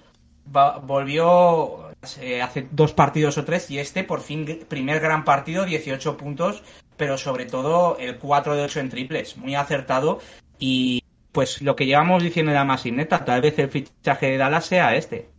[0.55, 1.89] Va- volvió
[2.21, 6.63] eh, hace dos partidos o tres y este por fin primer gran partido, 18 puntos,
[6.99, 10.19] pero sobre todo el 4 de 8 en triples, muy acertado
[10.59, 14.37] y pues lo que llevamos diciendo de la más neta, tal vez el fichaje de
[14.37, 15.31] Dallas sea este.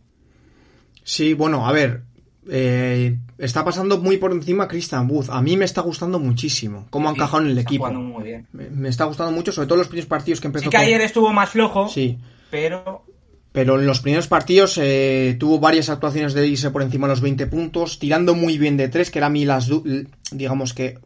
[1.04, 2.02] Sí, bueno, a ver.
[2.48, 5.26] Eh, está pasando muy por encima Christian Wood.
[5.30, 7.84] A mí me está gustando muchísimo cómo ha Sí, encajado en el equipo.
[7.86, 8.46] jugando muy bien.
[8.52, 10.84] Me, me está gustando mucho, sobre todo los primeros partidos que empezó Sí que con-
[10.86, 12.18] ayer estuvo más flojo, Sí,
[12.50, 13.04] pero
[13.52, 17.22] pero en los primeros partidos eh, tuvo varias actuaciones de irse por encima de los
[17.22, 19.82] 20 puntos, tirando muy bien de tres, que era a mí las du-
[20.30, 20.98] digamos que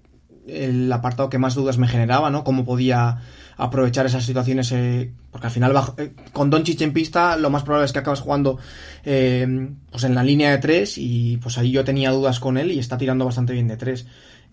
[0.48, 2.42] el apartado que más dudas me generaba, ¿no?
[2.42, 3.18] Cómo podía
[3.60, 7.84] aprovechar esas situaciones, eh, porque al final bajo- eh, con en pista lo más probable
[7.86, 8.58] es que acabas jugando
[9.04, 12.70] eh, pues en la línea de tres y pues ahí yo tenía dudas con él
[12.72, 14.06] y está tirando bastante bien de tres.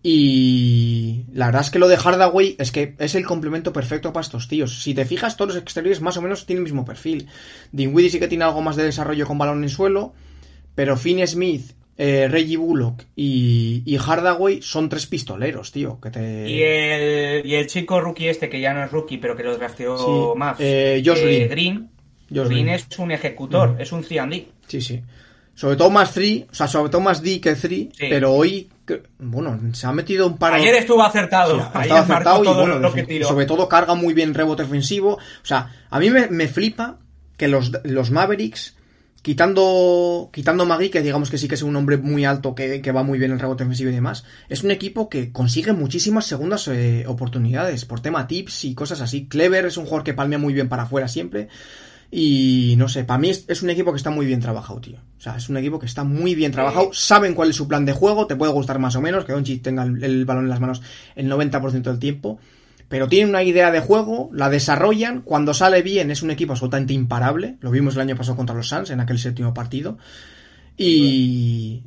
[0.03, 4.23] Y la verdad es que lo de Hardaway es que es el complemento perfecto para
[4.23, 4.83] estos tíos.
[4.83, 7.27] Si te fijas, todos los exteriores más o menos tienen el mismo perfil.
[7.71, 10.13] Dinwiddie sí que tiene algo más de desarrollo con balón en suelo,
[10.75, 15.99] pero Finn Smith, eh, Reggie Bullock y, y Hardaway son tres pistoleros, tío.
[15.99, 16.49] Que te...
[16.49, 19.57] y el, y el chico rookie este que ya no es rookie, pero que lo
[19.57, 21.49] drafteó Sí, más, eh, Josh Green.
[21.49, 21.89] Green,
[22.29, 22.69] Josh Green Green.
[22.69, 24.47] es un ejecutor, es un C&D.
[24.67, 25.01] Sí, sí.
[25.55, 27.89] Sobre todo más 3, o sea, sobre todo más D que 3, Sí.
[27.97, 28.69] pero hoy,
[29.17, 31.55] bueno, se ha metido un par Ayer estuvo acertado.
[31.57, 35.13] Sí, ha Ayer acertado y bueno, lo que sobre todo carga muy bien rebote ofensivo.
[35.15, 36.99] O sea, a mí me, me flipa
[37.37, 38.76] que los, los Mavericks,
[39.21, 42.91] quitando, quitando Magui, que digamos que sí que es un hombre muy alto, que, que
[42.91, 46.67] va muy bien en rebote ofensivo y demás, es un equipo que consigue muchísimas segundas
[46.67, 49.27] eh, oportunidades por tema tips y cosas así.
[49.27, 51.49] Clever es un jugador que palmea muy bien para afuera siempre.
[52.09, 54.97] Y no sé, para mí es, es un equipo que está muy bien trabajado, tío.
[55.17, 56.91] O sea, es un equipo que está muy bien trabajado.
[56.93, 58.27] Saben cuál es su plan de juego.
[58.27, 60.81] Te puede gustar más o menos que Doncic tenga el, el balón en las manos
[61.15, 62.39] el 90% del tiempo.
[62.89, 65.21] Pero tienen una idea de juego, la desarrollan.
[65.21, 67.57] Cuando sale bien, es un equipo absolutamente imparable.
[67.59, 69.97] Lo vimos el año pasado contra los Suns en aquel séptimo partido.
[70.77, 71.83] Y.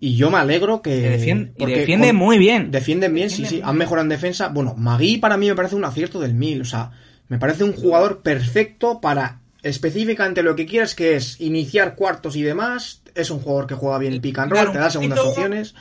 [0.00, 0.90] Y yo me alegro que.
[1.00, 2.70] Que defiende, porque defiende con- muy bien.
[2.70, 3.60] Defienden bien, sí, sí.
[3.64, 4.48] Han mejorado en defensa.
[4.48, 6.60] Bueno, Magui para mí me parece un acierto del mil.
[6.60, 6.90] O sea,
[7.28, 12.42] me parece un jugador perfecto para específicamente lo que quieras, que es iniciar cuartos y
[12.42, 13.00] demás.
[13.14, 15.74] Es un jugador que juega bien el pick and roll, te da segundas opciones.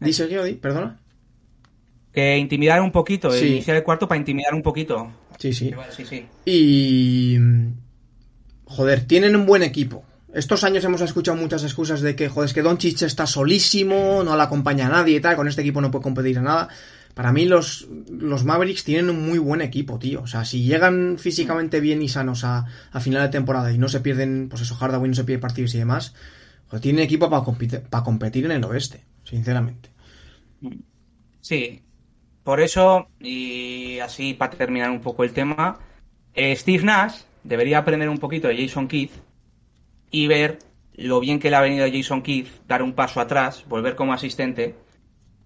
[0.00, 0.98] Di, Sergio, di, perdona.
[2.18, 3.46] Que intimidar un poquito, Sí.
[3.46, 5.08] iniciar el cuarto para intimidar un poquito.
[5.38, 5.72] Sí, sí.
[5.96, 6.26] Sí, sí.
[6.44, 7.38] Y.
[8.64, 10.02] Joder, tienen un buen equipo.
[10.34, 14.36] Estos años hemos escuchado muchas excusas de que, joder, es que Doncic está solísimo, no
[14.36, 16.68] le acompaña a nadie y tal, con este equipo no puede competir a nada.
[17.14, 20.22] Para mí los, los Mavericks tienen un muy buen equipo, tío.
[20.22, 23.88] O sea, si llegan físicamente bien y sanos a, a final de temporada y no
[23.88, 26.14] se pierden, pues eso, Hardaway no se pierde partidos y demás,
[26.68, 29.90] pues tienen equipo para competir, para competir en el oeste, sinceramente.
[31.40, 31.82] Sí.
[32.48, 35.80] Por eso, y así para terminar un poco el tema,
[36.32, 39.12] eh, Steve Nash debería aprender un poquito de Jason Keith
[40.10, 40.58] y ver
[40.94, 44.14] lo bien que le ha venido a Jason Keith dar un paso atrás, volver como
[44.14, 44.74] asistente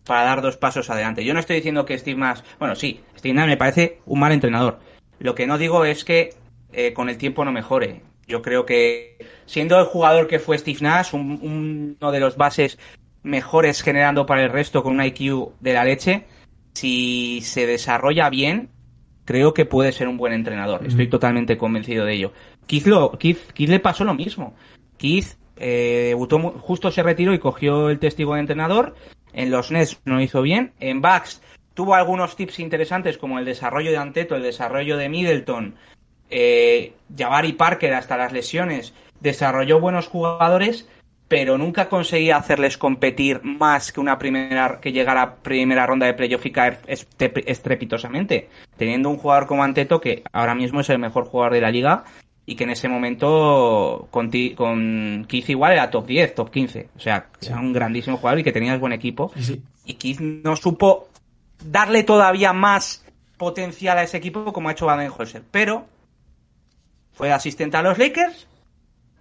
[0.07, 1.25] para dar dos pasos adelante.
[1.25, 4.31] Yo no estoy diciendo que Steve Nash, bueno, sí, Steve Nash me parece un mal
[4.31, 4.79] entrenador.
[5.19, 6.35] Lo que no digo es que
[6.73, 8.03] eh, con el tiempo no mejore.
[8.29, 12.37] Yo creo que siendo el jugador que fue Steve Nash, un- un- uno de los
[12.37, 12.79] bases
[13.25, 16.27] mejores generando para el resto con un IQ de la leche,
[16.75, 18.69] si se desarrolla bien,
[19.25, 20.87] creo que puede ser un buen entrenador.
[20.87, 22.33] Estoy totalmente convencido de ello.
[22.67, 24.55] Keith, lo- Keith- Keith le pasó lo mismo.
[24.99, 28.95] Keith eh, debutó, justo se retiró y cogió el testigo de entrenador.
[29.33, 30.73] En los Nets no hizo bien.
[30.81, 31.41] En Bucks
[31.75, 35.75] tuvo algunos tips interesantes como el desarrollo de Anteto, el desarrollo de Middleton,
[36.31, 38.93] eh, Jabari Parker hasta las lesiones.
[39.21, 40.89] Desarrolló buenos jugadores,
[41.33, 46.13] pero nunca conseguía hacerles competir más que una primera que llegar a primera ronda de
[46.13, 48.51] playoff y caer estrepitosamente.
[48.77, 52.05] Teniendo un jugador como Anteto que ahora mismo es el mejor jugador de la liga
[52.45, 56.89] y que en ese momento con, ti- con Keith igual era top 10, top 15.
[56.97, 59.33] O sea, era un grandísimo jugador y que tenías buen equipo.
[59.41, 59.63] Sí.
[59.87, 61.09] Y Keith no supo
[61.65, 63.07] darle todavía más
[63.39, 65.45] potencial a ese equipo como ha hecho Baden-Holzer.
[65.51, 65.87] Pero
[67.15, 68.49] fue asistente a los Lakers,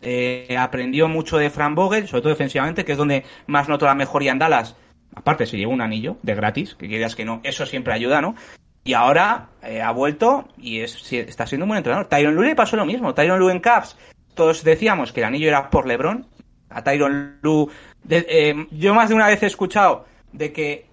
[0.01, 3.95] eh, aprendió mucho de Fran Vogel, sobre todo defensivamente, que es donde más notó la
[3.95, 4.75] mejoría en Dallas.
[5.13, 8.35] Aparte, se llevó un anillo de gratis, que quieras que no, eso siempre ayuda, ¿no?
[8.83, 12.07] Y ahora eh, ha vuelto y está siendo un buen entrenador.
[12.07, 13.13] Tyron Lue le pasó lo mismo.
[13.13, 13.95] Tyron Lue en Caps,
[14.33, 16.25] todos decíamos que el anillo era por LeBron.
[16.69, 17.67] A Tyron Lue,
[18.09, 20.85] eh, yo más de una vez he escuchado de que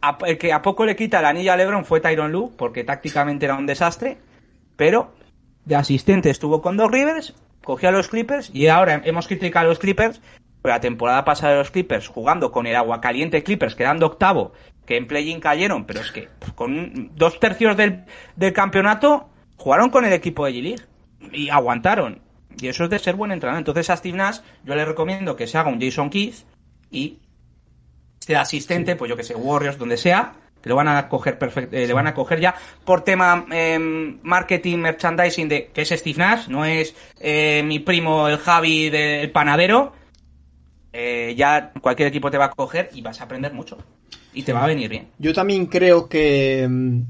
[0.00, 2.82] a, el que a poco le quita el anillo a LeBron fue Tyron Lue, porque
[2.82, 4.18] tácticamente era un desastre,
[4.76, 5.12] pero
[5.64, 9.68] de asistente estuvo con Doc Rivers, cogió a los Clippers y ahora hemos criticado a
[9.68, 10.20] los Clippers,
[10.62, 14.52] pero la temporada pasada de los Clippers jugando con el agua caliente Clippers, quedando octavo,
[14.86, 18.04] que en play-in cayeron, pero es que con dos tercios del,
[18.54, 20.82] campeonato jugaron con el equipo de G-League
[21.32, 22.22] y aguantaron.
[22.60, 23.58] Y eso es de ser buen entrenador.
[23.60, 26.44] Entonces a Steve Nash yo le recomiendo que se haga un Jason Keith
[26.90, 27.18] y
[28.18, 30.34] sea asistente, pues yo que sé, Warriors, donde sea,
[30.68, 32.54] lo van a coger perfect- eh, le van a coger ya
[32.84, 38.28] por tema em, marketing, merchandising de que es Steve Nash, no es eh, mi primo
[38.28, 39.92] el Javi del panadero.
[40.92, 43.78] Eh, ya cualquier equipo te va a coger y vas a aprender mucho.
[44.32, 45.08] Y te va a venir bien.
[45.18, 47.00] Yo también creo que, mm,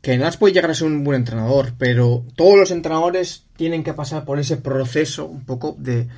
[0.00, 3.92] que Nash puede llegar a ser un buen entrenador, pero todos los entrenadores tienen que
[3.92, 6.08] pasar por ese proceso un poco de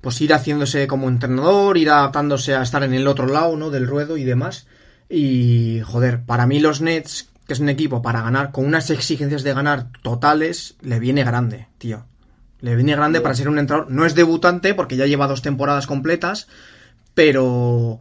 [0.00, 3.70] pues ir haciéndose como entrenador, ir adaptándose a estar en el otro lado, ¿no?
[3.70, 4.66] del ruedo y demás.
[5.12, 9.42] Y joder, para mí los Nets, que es un equipo para ganar con unas exigencias
[9.42, 12.04] de ganar totales, le viene grande, tío.
[12.60, 13.90] Le viene grande para ser un entrenador.
[13.90, 16.46] No es debutante porque ya lleva dos temporadas completas,
[17.14, 17.98] pero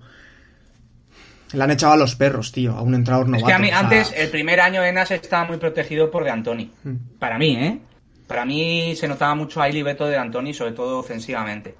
[1.51, 3.47] le han echado a los perros, tío, a un entrenador Es novato.
[3.47, 6.23] que a mí, o sea, antes, el primer año de Nash estaba muy protegido por
[6.23, 6.71] De Antoni.
[7.17, 7.79] Para mí, ¿eh?
[8.27, 11.73] Para mí se notaba mucho ahí Beto de Antoni, sobre todo ofensivamente.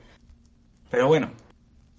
[0.90, 1.32] Pero bueno,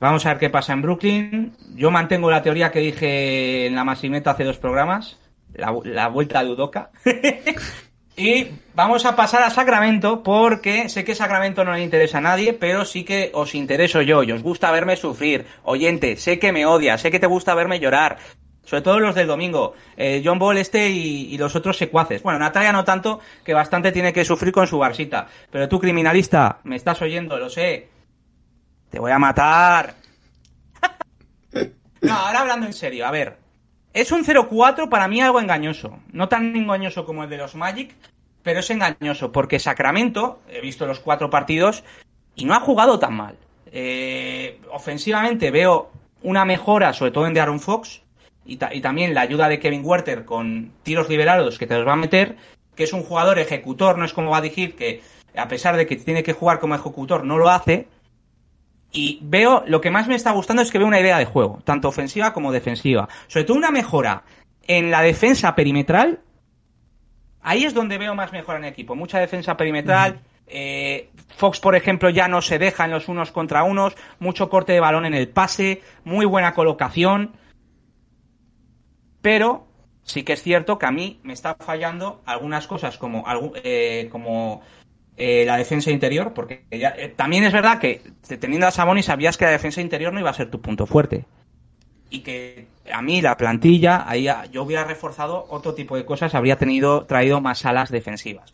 [0.00, 1.56] vamos a ver qué pasa en Brooklyn.
[1.76, 5.18] Yo mantengo la teoría que dije en la Maximeta hace dos programas,
[5.54, 6.90] la, vuelta de Udoca.
[8.16, 12.54] y vamos a pasar a Sacramento, porque sé que Sacramento no le interesa a nadie,
[12.54, 15.46] pero sí que os intereso yo, y os gusta verme sufrir.
[15.62, 18.18] Oyente, sé que me odias, sé que te gusta verme llorar.
[18.64, 19.74] Sobre todo los del domingo.
[19.96, 22.22] Eh, John Ball este y, los otros secuaces.
[22.22, 25.26] Bueno, Natalia no tanto, que bastante tiene que sufrir con su barsita.
[25.50, 27.88] Pero tú, criminalista, me estás oyendo, lo sé.
[28.90, 29.94] Te voy a matar.
[32.02, 33.38] no, ahora hablando en serio, a ver.
[33.92, 36.00] Es un 0-4 para mí algo engañoso.
[36.12, 37.94] No tan engañoso como el de los Magic,
[38.42, 41.84] pero es engañoso, porque Sacramento, he visto los cuatro partidos,
[42.34, 43.36] y no ha jugado tan mal.
[43.72, 45.90] Eh, ofensivamente veo
[46.22, 48.02] una mejora, sobre todo en Aaron Fox,
[48.44, 51.92] y, y, también la ayuda de Kevin Werther con tiros liberados que te los va
[51.92, 52.36] a meter,
[52.74, 55.02] que es un jugador ejecutor, no es como va a decir que
[55.36, 57.86] a pesar de que tiene que jugar como ejecutor, no lo hace.
[58.92, 61.60] Y veo, lo que más me está gustando es que veo una idea de juego,
[61.64, 63.08] tanto ofensiva como defensiva.
[63.28, 64.24] Sobre todo una mejora
[64.66, 66.20] en la defensa perimetral.
[67.42, 68.96] Ahí es donde veo más mejora en el equipo.
[68.96, 70.20] Mucha defensa perimetral.
[70.46, 73.94] Eh, Fox, por ejemplo, ya no se deja en los unos contra unos.
[74.18, 75.82] Mucho corte de balón en el pase.
[76.04, 77.36] Muy buena colocación.
[79.22, 79.66] Pero
[80.02, 83.24] sí que es cierto que a mí me está fallando algunas cosas como,
[83.62, 84.62] eh, como
[85.16, 88.02] eh, la defensa interior, porque ya, eh, también es verdad que
[88.38, 91.24] teniendo a Sabonis sabías que la defensa interior no iba a ser tu punto fuerte.
[92.08, 96.56] Y que a mí la plantilla, ahí yo hubiera reforzado otro tipo de cosas, habría
[96.56, 98.52] tenido, traído más alas defensivas.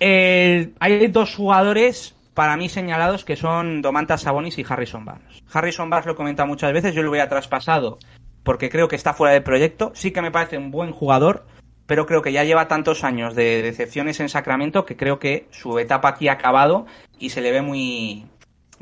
[0.00, 5.42] hay dos jugadores para mí señalados que son Domantas Sabonis y Harrison Barnes.
[5.52, 7.98] Harrison Barnes lo he comentado muchas veces, yo lo hubiera traspasado
[8.42, 9.92] porque creo que está fuera del proyecto.
[9.94, 11.46] Sí que me parece un buen jugador,
[11.86, 15.78] pero creo que ya lleva tantos años de decepciones en Sacramento que creo que su
[15.78, 16.86] etapa aquí ha acabado
[17.18, 18.26] y se le ve muy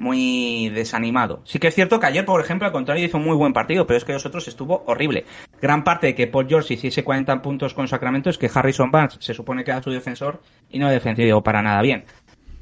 [0.01, 1.43] muy desanimado.
[1.45, 3.87] Sí que es cierto que ayer, por ejemplo, al contrario, hizo un muy buen partido,
[3.87, 5.27] pero es que los otros estuvo horrible.
[5.61, 9.19] Gran parte de que Paul George hiciese 40 puntos con Sacramento es que Harrison Barnes
[9.21, 10.41] se supone que era su defensor
[10.71, 12.07] y no ha defendido para nada bien.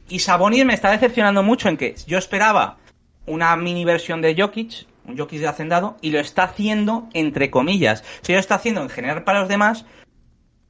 [0.09, 2.79] Y Sabonis me está decepcionando mucho en que yo esperaba
[3.25, 8.03] una mini versión de Jokic, un Jokic de hacendado, y lo está haciendo entre comillas.
[8.23, 9.87] Si lo está haciendo en general para los demás,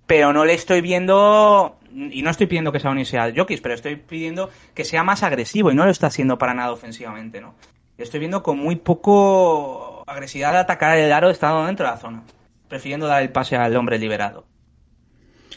[0.09, 4.48] pero no le estoy viendo y no estoy pidiendo que sea Jokic, pero estoy pidiendo
[4.74, 7.54] que sea más agresivo y no lo está haciendo para nada ofensivamente, ¿no?
[7.98, 12.22] Estoy viendo con muy poco agresividad de atacar el aro estando dentro de la zona,
[12.68, 14.46] prefiriendo dar el pase al hombre liberado.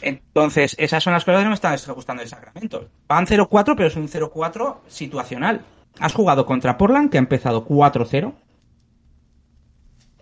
[0.02, 2.90] Entonces, esas son las cosas que no me están gustando de Sacramento.
[3.08, 5.62] Van 0-4, pero es un 0-4 situacional.
[5.98, 8.34] Has jugado contra Portland, que ha empezado 4-0.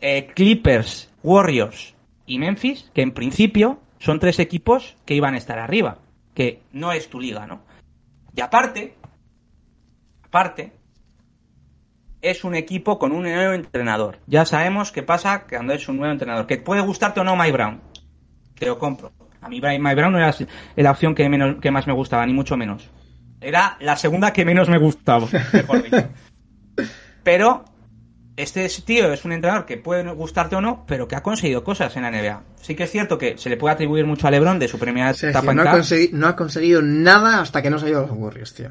[0.03, 1.95] Eh, Clippers, Warriors
[2.26, 5.99] y Memphis, que en principio son tres equipos que iban a estar arriba,
[6.35, 7.61] que no es tu liga, ¿no?
[8.35, 8.97] Y aparte,
[10.25, 10.73] aparte,
[12.23, 14.19] es un equipo con un nuevo entrenador.
[14.27, 16.47] Ya sabemos qué pasa cuando es un nuevo entrenador.
[16.47, 17.81] Que puede gustarte o no My Brown.
[18.59, 19.13] Te lo compro.
[19.43, 20.35] A mí My Brown no era
[20.77, 22.89] la opción que, menos, que más me gustaba, ni mucho menos.
[23.41, 26.09] Era la segunda que menos me gustaba, mejor dicho.
[27.23, 27.65] Pero
[28.43, 31.97] este tío es un entrenador que puede gustarte o no, pero que ha conseguido cosas
[31.97, 32.43] en la NBA.
[32.61, 35.11] Sí que es cierto que se le puede atribuir mucho a LeBron de su primera
[35.11, 35.80] etapa no, ha
[36.12, 38.70] no ha conseguido nada hasta que no se ha ido a los Warriors, tío.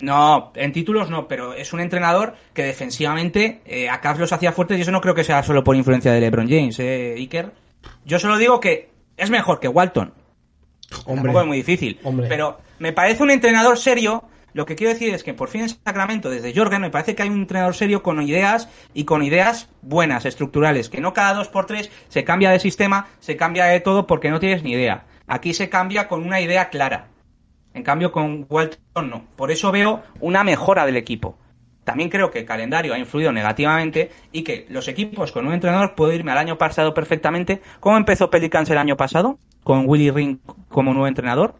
[0.00, 4.52] No, en títulos no, pero es un entrenador que defensivamente eh, a Cavs los hacía
[4.52, 7.52] fuertes y eso no creo que sea solo por influencia de LeBron James, eh, Iker.
[8.04, 10.14] Yo solo digo que es mejor que Walton.
[11.04, 12.00] Hombre, Tampoco es muy difícil.
[12.28, 15.68] Pero me parece un entrenador serio lo que quiero decir es que por fin en
[15.68, 19.68] Sacramento, desde Jorgen, me parece que hay un entrenador serio con ideas y con ideas
[19.82, 23.80] buenas, estructurales, que no cada dos por tres se cambia de sistema, se cambia de
[23.80, 25.04] todo porque no tienes ni idea.
[25.26, 27.08] Aquí se cambia con una idea clara.
[27.72, 29.24] En cambio, con Walton no.
[29.36, 31.38] Por eso veo una mejora del equipo.
[31.84, 35.94] También creo que el calendario ha influido negativamente y que los equipos con un entrenador
[35.94, 37.62] puedo irme al año pasado perfectamente.
[37.80, 39.38] ¿Cómo empezó Pelicans el año pasado?
[39.62, 40.38] Con Willy Ring
[40.68, 41.54] como nuevo entrenador.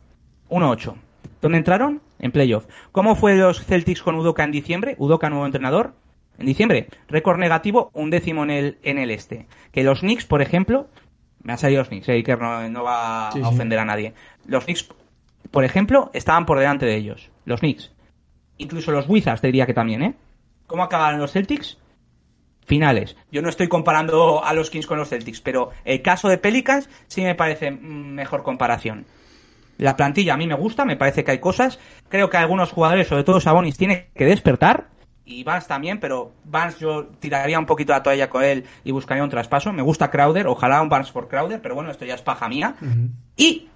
[0.49, 1.10] 1-8.
[1.41, 2.03] ¿Dónde entraron?
[2.19, 2.67] En playoff.
[2.93, 4.95] ¿Cómo fue los Celtics con Udoka en diciembre?
[4.99, 5.95] Udoka nuevo entrenador.
[6.39, 9.47] En diciembre, récord negativo, un décimo en el, en el este.
[9.73, 10.89] Que los Knicks, por ejemplo,
[11.43, 14.15] me ha salido los Knicks, eh, que no, va a ofender a nadie.
[14.47, 14.89] Los Knicks,
[15.51, 17.31] por ejemplo, estaban por delante de ellos.
[17.45, 17.93] Los Knicks.
[18.59, 20.15] Incluso los Wizards, te diría que también, ¿eh?
[20.67, 21.79] ¿Cómo acabaron los Celtics?
[22.65, 23.17] Finales.
[23.33, 26.89] Yo no estoy comparando a los Kings con los Celtics, pero el caso de Pelicans
[27.09, 29.07] sí me parece mm, mejor comparación.
[29.81, 31.79] La plantilla a mí me gusta, me parece que hay cosas.
[32.09, 34.89] Creo que algunos jugadores, sobre todo Sabonis, tiene que despertar.
[35.25, 39.25] Y Vance también, pero Vance yo tiraría un poquito la toalla con él y buscaría
[39.25, 39.73] un traspaso.
[39.73, 42.75] Me gusta Crowder, ojalá un Vance por Crowder, pero bueno, esto ya es paja mía.
[43.37, 43.69] Y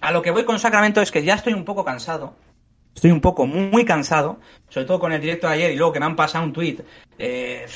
[0.00, 2.34] a lo que voy con Sacramento es que ya estoy un poco cansado.
[2.94, 4.38] Estoy un poco muy cansado,
[4.68, 6.78] sobre todo con el directo de ayer y luego que me han pasado un tweet.
[7.18, 7.66] Eh,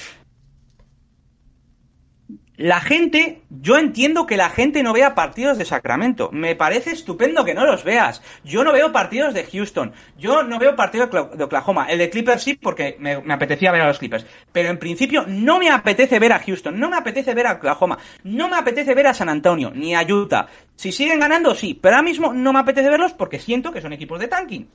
[2.58, 6.28] la gente, yo entiendo que la gente no vea partidos de Sacramento.
[6.32, 8.20] Me parece estupendo que no los veas.
[8.42, 9.92] Yo no veo partidos de Houston.
[10.18, 11.86] Yo no veo partidos de Oklahoma.
[11.88, 14.26] El de Clippers sí, porque me, apetecía ver a los Clippers.
[14.50, 16.80] Pero en principio no me apetece ver a Houston.
[16.80, 17.96] No me apetece ver a Oklahoma.
[18.24, 20.48] No me apetece ver a San Antonio, ni a Utah.
[20.74, 21.78] Si siguen ganando, sí.
[21.80, 24.68] Pero ahora mismo no me apetece verlos porque siento que son equipos de tanking.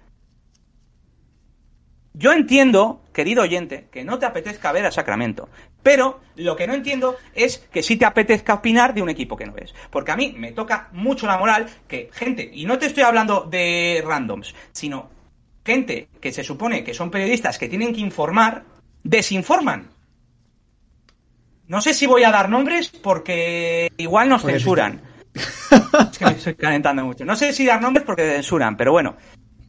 [2.15, 5.49] Yo entiendo, querido oyente, que no te apetezca ver a Sacramento,
[5.83, 9.45] Pero lo que no entiendo es que si te apetezca opinar de un equipo que
[9.45, 9.75] no ves.
[9.91, 13.41] Porque a mí me toca mucho la moral que gente, y no te estoy hablando
[13.41, 15.09] de randoms, sino
[15.65, 18.63] gente que se supone que son periodistas que tienen que informar,
[19.03, 19.89] desinforman.
[21.67, 25.01] No sé si voy a dar nombres porque igual nos censuran.
[25.33, 27.25] Es que me estoy calentando mucho.
[27.25, 29.15] No sé si dar nombres porque censuran, pero bueno.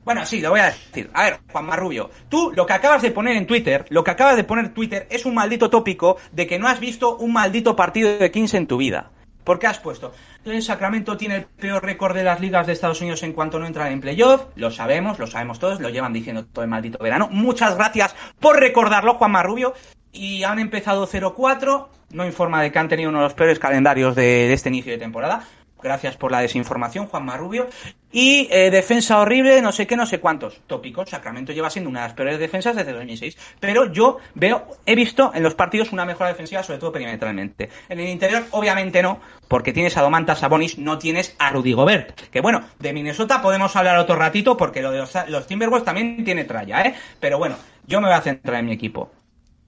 [0.04, 1.10] Bueno, sí, lo voy a decir.
[1.14, 4.36] A ver, Juan Marrubio, tú lo que acabas de poner en Twitter, lo que acabas
[4.36, 7.74] de poner en Twitter es un maldito tópico de que no has visto un maldito
[7.74, 9.10] partido de Kings en tu vida.
[9.44, 10.12] ¿Por qué has puesto?
[10.44, 13.66] El Sacramento tiene el peor récord de las ligas de Estados Unidos en cuanto no
[13.66, 14.46] entra en playoff.
[14.56, 17.28] Lo sabemos, lo sabemos todos, lo llevan diciendo todo el maldito verano.
[17.30, 19.74] Muchas gracias por recordarlo, Juan Marrubio.
[20.12, 21.88] Y han empezado 0-4.
[22.12, 24.98] No informa de que han tenido uno de los peores calendarios de este inicio de
[24.98, 25.44] temporada.
[25.84, 27.68] Gracias por la desinformación, Juan Marrubio.
[28.10, 31.10] Y eh, defensa horrible, no sé qué, no sé cuántos tópicos.
[31.10, 33.36] Sacramento lleva siendo una de las peores defensas desde 2006.
[33.60, 37.68] Pero yo veo, he visto en los partidos una mejora defensiva, sobre todo perimetralmente.
[37.90, 42.18] En el interior, obviamente no, porque tienes a Domantas Sabonis, no tienes a Rudy Gobert.
[42.30, 46.24] Que bueno, de Minnesota podemos hablar otro ratito, porque lo de los, los Timberwolves también
[46.24, 46.94] tiene tralla, ¿eh?
[47.20, 47.56] Pero bueno,
[47.86, 49.12] yo me voy a centrar en mi equipo.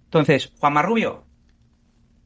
[0.04, 1.25] Entonces, Juan Marrubio,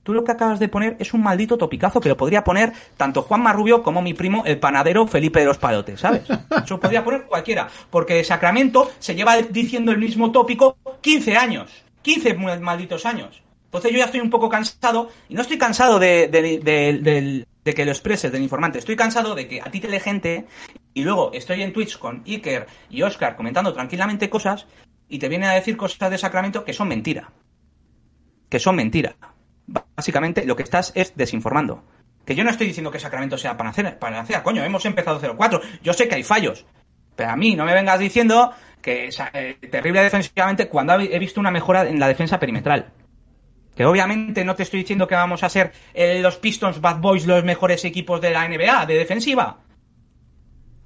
[0.03, 3.23] tú lo que acabas de poner es un maldito topicazo que lo podría poner tanto
[3.23, 6.23] Juan Marrubio como mi primo, el panadero Felipe de los Palotes, ¿sabes?
[6.31, 11.85] Eso lo podría poner cualquiera, porque Sacramento se lleva diciendo el mismo tópico 15 años,
[12.03, 13.43] 15 mu- malditos años.
[13.67, 17.75] Entonces yo ya estoy un poco cansado, y no estoy cansado de, de- de- de
[17.75, 20.47] que lo expreses del informante, estoy cansado de que a ti te lee gente
[20.95, 24.67] y luego estoy en Twitch con Iker y Oscar comentando tranquilamente cosas
[25.11, 27.31] y te vienen a decir cosas de Sacramento que son mentira
[28.49, 29.15] que son mentira.
[29.97, 31.85] Básicamente lo que estás es desinformando.
[32.25, 35.61] Que yo no estoy diciendo que Sacramento sea panacea, panacea, coño, hemos empezado 0-4.
[35.83, 36.67] Yo sé que hay fallos.
[37.17, 41.41] Pero a mí no me vengas diciendo que es eh, terrible defensivamente cuando he visto
[41.41, 42.93] una mejora en la defensa perimetral.
[43.75, 47.27] Que obviamente no te estoy diciendo que vamos a ser eh, los Pistons Bad Boys
[47.27, 49.59] los mejores equipos de la NBA de defensiva.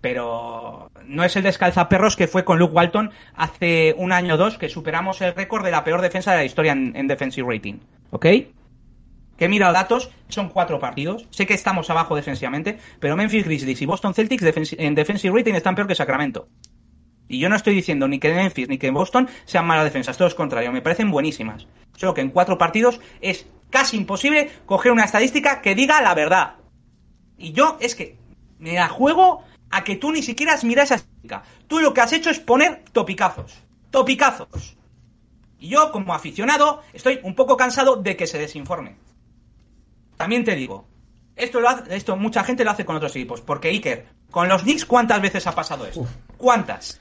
[0.00, 4.58] Pero no es el descalzaperros que fue con Luke Walton hace un año o dos
[4.58, 7.78] que superamos el récord de la peor defensa de la historia en, en defensive rating.
[8.10, 8.26] ¿Ok?
[9.36, 11.26] Que he mirado datos, son cuatro partidos.
[11.30, 14.44] Sé que estamos abajo defensivamente, pero Memphis Grizzlies y Boston Celtics
[14.78, 16.48] en defensive rating están peor que Sacramento.
[17.28, 20.28] Y yo no estoy diciendo ni que Memphis ni que Boston sean malas defensas, todo
[20.28, 21.66] es contrario, me parecen buenísimas.
[21.96, 26.56] Solo que en cuatro partidos es casi imposible coger una estadística que diga la verdad.
[27.38, 28.18] Y yo es que
[28.58, 31.42] me la juego a que tú ni siquiera has mirado esa estadística.
[31.66, 33.62] Tú lo que has hecho es poner topicazos.
[33.90, 34.76] Topicazos.
[35.58, 38.96] Y yo, como aficionado, estoy un poco cansado de que se desinforme.
[40.16, 40.86] También te digo,
[41.36, 43.40] esto, lo hace- esto mucha gente lo hace con otros equipos.
[43.40, 46.06] Porque Iker, con los Knicks, ¿cuántas veces ha pasado esto?
[46.36, 47.00] ¿Cuántas?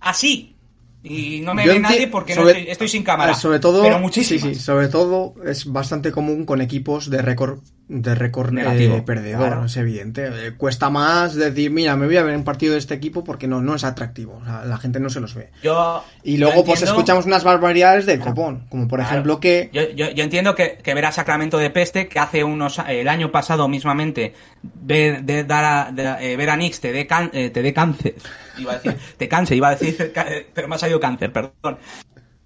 [0.00, 0.54] Así.
[1.02, 3.34] Y no me Yo ve nadie porque no estoy, estoy sin cámara.
[3.34, 4.42] Sobre todo, pero sí, muchísimas.
[4.42, 7.60] sí, sobre todo es bastante común con equipos de récord
[7.90, 9.64] de récord Negativo, eh, perdedor, claro.
[9.64, 10.26] es evidente.
[10.26, 13.46] Eh, cuesta más decir, mira, me voy a ver un partido de este equipo porque
[13.48, 15.48] no, no es atractivo, o sea, la gente no se los ve.
[15.62, 19.10] Yo, Y yo luego pues entiendo- escuchamos unas barbaridades del copón, como por Claro.
[19.14, 22.44] ejemplo que Yo, yo- yo entiendo que, que ver a Sacramento de peste, que hace
[22.44, 26.92] unos el año pasado mismamente ver, de, dar a, de- eh, ver a Knicks te
[26.92, 28.16] dé can- eh, te dé cáncer.
[28.58, 29.96] Iba a decir, te canse, iba a decir,
[30.28, 31.78] eh, pero me ha salido cáncer, perdón.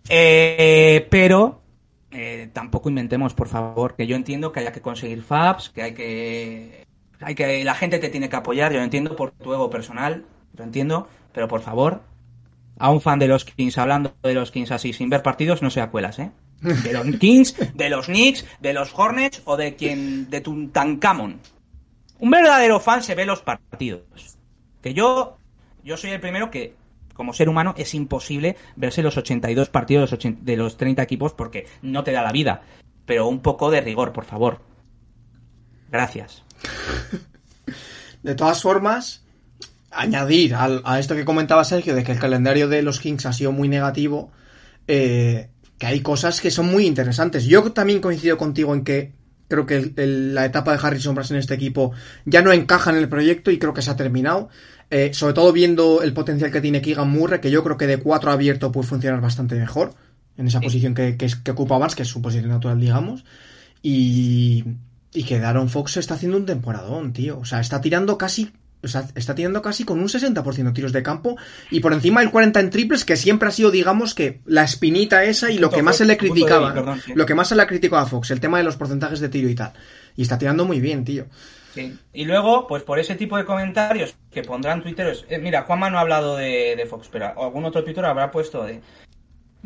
[0.09, 1.61] Eh, pero
[2.12, 5.94] eh, tampoco inventemos, por favor, que yo entiendo que haya que conseguir fabs, que hay
[5.94, 6.86] que
[7.20, 10.24] hay que la gente te tiene que apoyar, yo lo entiendo por tu ego personal,
[10.56, 12.02] lo entiendo, pero por favor,
[12.78, 15.70] a un fan de los Kings hablando de los Kings así sin ver partidos no
[15.70, 16.32] se acuelas, ¿eh?
[16.60, 21.40] De los Kings, de los Knicks, de los Hornets o de quien de Tutankamón.
[22.18, 24.02] Un verdadero fan se ve los partidos.
[24.80, 25.38] Que yo
[25.84, 26.74] yo soy el primero que
[27.14, 31.02] como ser humano es imposible verse los 82 partidos de los, 80 de los 30
[31.02, 32.62] equipos porque no te da la vida.
[33.06, 34.60] Pero un poco de rigor, por favor.
[35.90, 36.44] Gracias.
[38.22, 39.24] De todas formas,
[39.90, 43.52] añadir a esto que comentaba Sergio de que el calendario de los Kings ha sido
[43.52, 44.30] muy negativo,
[44.86, 47.44] eh, que hay cosas que son muy interesantes.
[47.44, 49.12] Yo también coincido contigo en que
[49.48, 51.92] creo que la etapa de Harrison Barnes en este equipo
[52.24, 54.48] ya no encaja en el proyecto y creo que se ha terminado.
[54.95, 57.97] Eh, sobre todo viendo el potencial que tiene Keegan Murray, que yo creo que de
[57.97, 59.95] 4 abierto puede funcionar bastante mejor
[60.36, 63.24] en esa posición que, que, que ocupa Barnes, que es su posición natural, digamos.
[63.80, 64.64] Y,
[65.14, 67.38] y que Daron Fox está haciendo un temporadón, tío.
[67.38, 68.53] O sea, está tirando casi.
[68.82, 71.38] O sea, está tirando casi con un 60% de tiros de campo
[71.70, 75.24] y por encima del 40 en triples, que siempre ha sido, digamos, que la espinita
[75.24, 76.68] esa y lo que más se le criticaba.
[76.68, 77.12] débil, perdón, sí.
[77.14, 79.30] Lo que más se le ha criticado a Fox, el tema de los porcentajes de
[79.30, 79.72] tiro y tal.
[80.16, 81.28] Y está tirando muy bien, tío.
[81.74, 81.98] Sí.
[82.12, 85.24] Y luego, pues por ese tipo de comentarios que pondrán tuiteros.
[85.28, 88.80] eh, mira, Juanma no ha hablado de, Fox, pero algún otro tuitero habrá puesto de.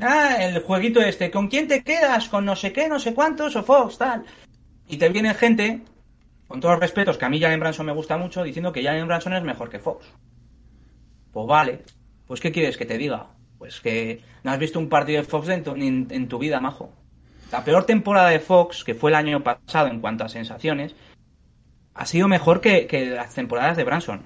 [0.01, 2.29] Ah, el jueguito este, ¿con quién te quedas?
[2.29, 4.25] Con no sé qué, no sé cuántos, o Fox, tal.
[4.89, 5.83] Y te viene gente,
[6.47, 9.09] con todos los respetos, que a mí Jalen Branson me gusta mucho, diciendo que Jalen
[9.09, 10.07] Branson es mejor que Fox.
[11.33, 11.83] Pues vale,
[12.27, 13.27] pues ¿qué quieres que te diga?
[13.59, 16.93] Pues que no has visto un partido de Fox en en, en tu vida, majo.
[17.51, 20.95] La peor temporada de Fox, que fue el año pasado en cuanto a sensaciones,
[21.97, 24.23] ha sido mejor que, que las temporadas de Branson.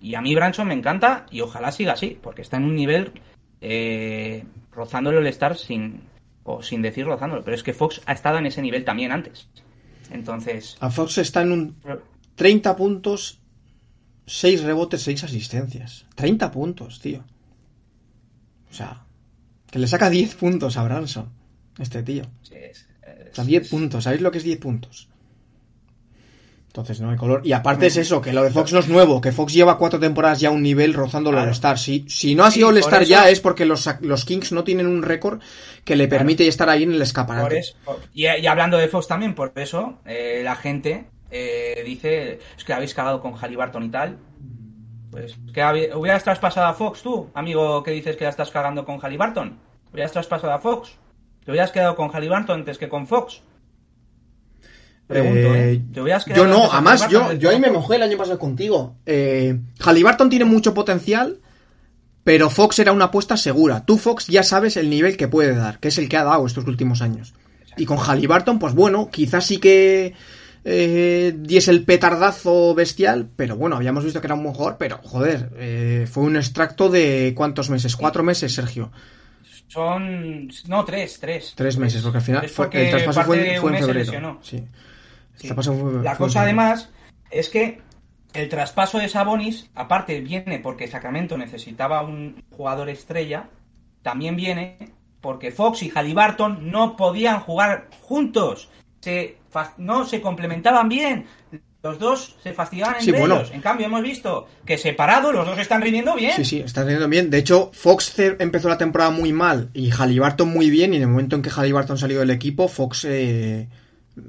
[0.00, 3.12] Y a mí Branson me encanta y ojalá siga así, porque está en un nivel
[3.60, 6.02] eh, rozándolo el Star sin,
[6.44, 7.44] o sin decir rozándolo.
[7.44, 9.48] Pero es que Fox ha estado en ese nivel también antes.
[10.10, 11.76] Entonces, A Fox está en un
[12.34, 13.40] 30 puntos,
[14.26, 16.06] 6 rebotes, 6 asistencias.
[16.14, 17.22] 30 puntos, tío.
[18.70, 19.04] O sea,
[19.70, 21.28] que le saca 10 puntos a Branson,
[21.78, 22.24] este tío.
[22.42, 22.86] sí, es-
[23.32, 24.04] O sea, 10 puntos.
[24.04, 25.08] ¿Sabéis lo que es 10 puntos?
[26.70, 27.40] Entonces, no hay color.
[27.44, 29.98] Y aparte es eso, que lo de Fox no es nuevo, que Fox lleva cuatro
[29.98, 31.48] temporadas ya a un nivel rozando el Claro.
[31.48, 31.76] All-Star.
[31.80, 34.86] Si, si no ha sido Sí, All-Star ya es porque los, los Kings no tienen
[34.86, 35.40] un récord
[35.84, 37.42] que le permite estar ahí en el escaparate.
[37.48, 41.82] Por eso- por- y, y hablando de Fox también, por eso eh, la gente eh,
[41.84, 44.18] dice es que habéis cagado con Halliburton y tal.
[45.10, 49.00] Pues que hubieras traspasado a Fox tú, amigo que dices que la estás cagando con
[49.00, 49.58] Halliburton.
[49.92, 50.92] Hubieras traspasado a Fox.
[51.44, 53.42] Te hubieras quedado con Halliburton antes que con Fox.
[55.10, 55.72] Pregunto, ¿eh?
[55.72, 58.94] Eh, ¿Te hubieras yo no, además yo, yo ahí me mojé el año pasado contigo.
[59.06, 61.38] Eh, Halliburton tiene mucho potencial,
[62.22, 63.84] pero Fox era una apuesta segura.
[63.84, 66.46] Tú, Fox, ya sabes el nivel que puede dar, que es el que ha dado
[66.46, 67.34] estos últimos años.
[67.76, 70.14] Y con Halliburton, pues bueno, quizás sí que
[70.64, 75.50] eh, diese el petardazo bestial, pero bueno, habíamos visto que era un jugador, pero joder,
[75.56, 77.96] eh, fue un extracto de ¿cuántos meses?
[77.96, 78.92] ¿Cuatro meses, Sergio?
[79.66, 80.48] Son.
[80.68, 81.52] No, tres, tres.
[81.56, 83.98] Tres meses, porque al final fue, el traspaso fue, fue en febrero.
[83.98, 84.40] lesionó.
[85.40, 85.48] Sí.
[85.48, 86.90] Fue- La fue cosa además
[87.30, 87.80] es que
[88.34, 93.48] el traspaso de Sabonis, aparte viene porque Sacramento necesitaba un jugador estrella,
[94.02, 94.76] también viene
[95.20, 98.70] porque Fox y Halliburton no podían jugar juntos.
[99.00, 99.36] Se,
[99.78, 101.26] no se complementaban bien.
[101.82, 103.36] Los dos se fastidiaban Sí, entre bueno.
[103.36, 103.50] ellos.
[103.52, 106.32] En cambio, hemos visto que separados los dos están rindiendo bien.
[106.36, 107.30] Sí, sí, está teniendo bien.
[107.30, 110.92] De hecho, Fox empezó la temporada muy mal y Halliburton muy bien.
[110.92, 113.68] Y en el momento en que Halliburton salió del equipo, Fox eh,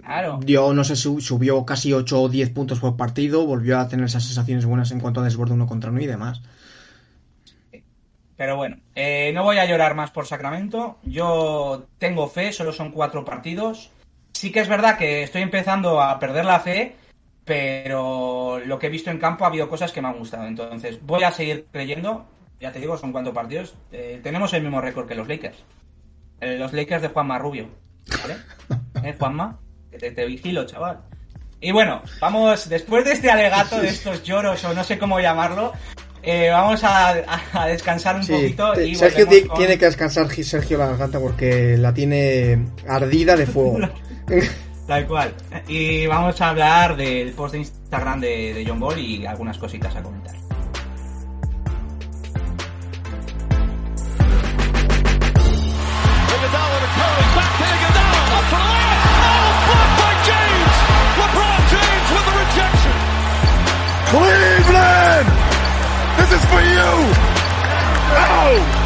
[0.04, 0.40] Claro.
[0.44, 3.46] dio, no sé, su- subió casi 8 o 10 puntos por partido.
[3.46, 6.42] Volvió a tener esas sensaciones buenas en cuanto a desborde uno contra uno y demás.
[8.38, 10.98] Pero bueno, eh, no voy a llorar más por Sacramento.
[11.04, 13.92] Yo tengo fe, solo son cuatro partidos.
[14.34, 16.96] Sí que es verdad que estoy empezando a perder la fe,
[17.46, 20.48] pero lo que he visto en campo ha habido cosas que me han gustado.
[20.48, 22.26] Entonces voy a seguir creyendo.
[22.60, 23.76] Ya te digo, son cuatro partidos.
[23.92, 25.58] Eh, tenemos el mismo récord que los Lakers.
[26.40, 27.68] Eh, los Lakers de Juanma Rubio.
[28.22, 28.38] ¿Vale?
[29.08, 29.60] ¿Eh, Juanma?
[29.92, 31.00] Que te, te vigilo, chaval.
[31.60, 35.74] Y bueno, vamos, después de este alegato, de estos lloros o no sé cómo llamarlo,
[36.24, 37.14] eh, vamos a,
[37.68, 41.94] descansar un poquito y Sergio con- tiene que descansar Gi- Sergio la garganta porque la
[41.94, 43.78] tiene ardida de fuego.
[44.88, 45.34] Tal cual.
[45.68, 49.96] Y vamos a hablar del post de Instagram de, de John Ball y algunas cositas
[49.96, 50.36] a comentar.
[64.12, 65.28] Cleveland!
[66.18, 66.92] This is for you!
[68.14, 68.82] Oh!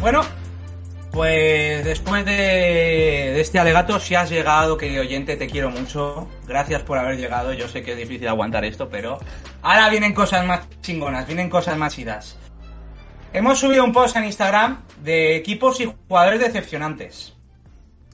[0.00, 0.22] Bueno,
[1.16, 6.28] pues después de, este alegato, si has llegado, querido oyente, te quiero mucho.
[6.46, 7.54] Gracias por haber llegado.
[7.54, 9.18] Yo sé que es difícil aguantar esto, pero
[9.62, 12.38] ahora vienen cosas más chingonas, vienen cosas más idas.
[13.32, 17.34] Hemos subido un post en Instagram de equipos y jugadores decepcionantes.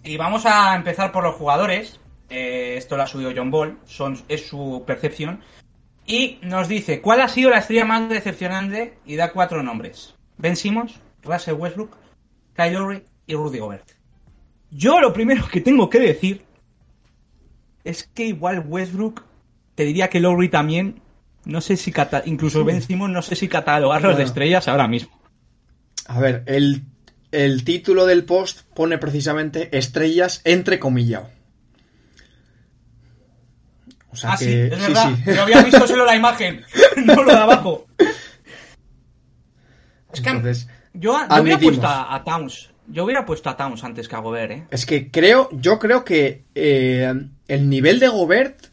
[0.05, 1.99] Y vamos a empezar por los jugadores.
[2.31, 5.41] Eh, esto lo ha subido John Ball, son, es su percepción.
[6.07, 8.99] Y nos dice, ¿cuál ha sido la estrella más decepcionante?
[9.05, 10.15] Y da cuatro nombres.
[10.39, 12.02] Ben Simmons, Russell Westbrook,
[12.55, 13.91] Kyle Lowry y Rudy Gobert.
[14.71, 16.45] Yo lo primero que tengo que decir
[17.85, 19.25] es que igual Westbrook,
[19.75, 21.01] te diría que Lowry también,
[21.45, 24.27] no sé si cata- incluso Ben Simmons, no sé si catalogarlos de Bueno.
[24.29, 25.21] estrellas ahora mismo.
[26.07, 26.83] A ver, el,
[27.33, 31.29] el título del post pone precisamente estrellas entre comillado.
[34.11, 35.15] O sea ah, que, sí, es sí, verdad.
[35.17, 35.23] sí.
[35.25, 36.63] Pero había visto solo la imagen,
[37.05, 37.87] no lo de abajo.
[40.13, 42.71] Es que Entonces, yo, yo hubiera puesto a, a Towns.
[42.89, 44.67] Yo hubiera puesto a Towns antes que a Gobert, ¿eh?
[44.71, 47.13] Es que creo, yo creo que eh,
[47.49, 48.67] el nivel de Gobert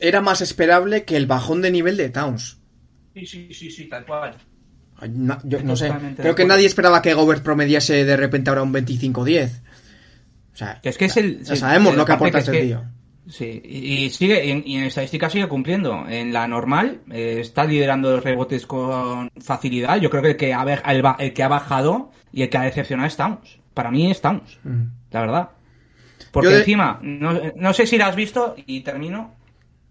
[0.00, 2.58] era más esperable que el bajón de nivel de Towns.
[3.14, 4.34] Sí, sí, sí, sí, tal cual.
[5.44, 5.92] Yo no sé.
[6.16, 9.50] Creo que nadie esperaba que Gobert promediase de repente ahora un 25-10.
[10.52, 11.42] O sea, Que es que es el.
[11.42, 12.84] ya sabemos lo que aporta es este tío.
[13.28, 16.06] Sí, y, sigue, y en, y en estadística sigue cumpliendo.
[16.08, 19.96] En la normal, eh, está liderando los rebotes con facilidad.
[20.00, 20.62] Yo creo que el que, ha,
[20.92, 23.58] el, ba- el que ha bajado y el que ha decepcionado es Towns.
[23.74, 24.82] Para mí es Towns, Mm.
[25.10, 25.50] la verdad.
[26.30, 29.34] Porque de- encima, no, no sé si lo has visto, y termino.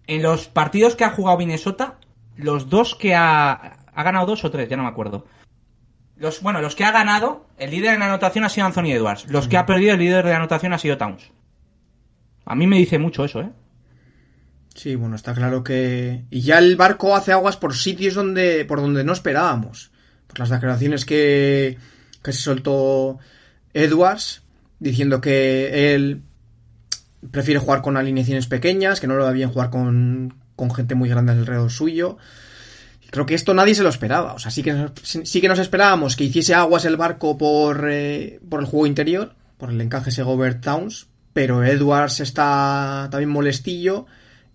[0.06, 1.98] En los partidos que ha jugado Minnesota,
[2.36, 5.26] los dos que ha, ha ganado dos o tres, ya no me acuerdo.
[6.16, 9.26] Los, bueno, los que ha ganado, el líder en anotación ha sido Anthony Edwards.
[9.28, 11.30] Los que ha perdido, el líder de anotación ha sido Towns.
[12.46, 13.50] A mí me dice mucho eso, ¿eh?
[14.74, 16.24] Sí, bueno, está claro que.
[16.30, 18.64] Y ya el barco hace aguas por sitios donde.
[18.64, 19.90] por donde no esperábamos.
[20.26, 21.76] Por las declaraciones que.
[22.22, 23.18] que se soltó
[23.74, 24.42] Edwards.
[24.78, 26.22] Diciendo que él
[27.30, 31.08] prefiere jugar con alineaciones pequeñas, que no lo va bien jugar con, con gente muy
[31.08, 32.18] grande alrededor suyo.
[33.10, 34.34] Creo que esto nadie se lo esperaba.
[34.34, 38.40] O sea, sí que sí que nos esperábamos que hiciese aguas el barco por, eh,
[38.48, 41.06] por el juego interior, por el encaje ese Gobert Towns,
[41.36, 44.06] pero Edwards está también molestillo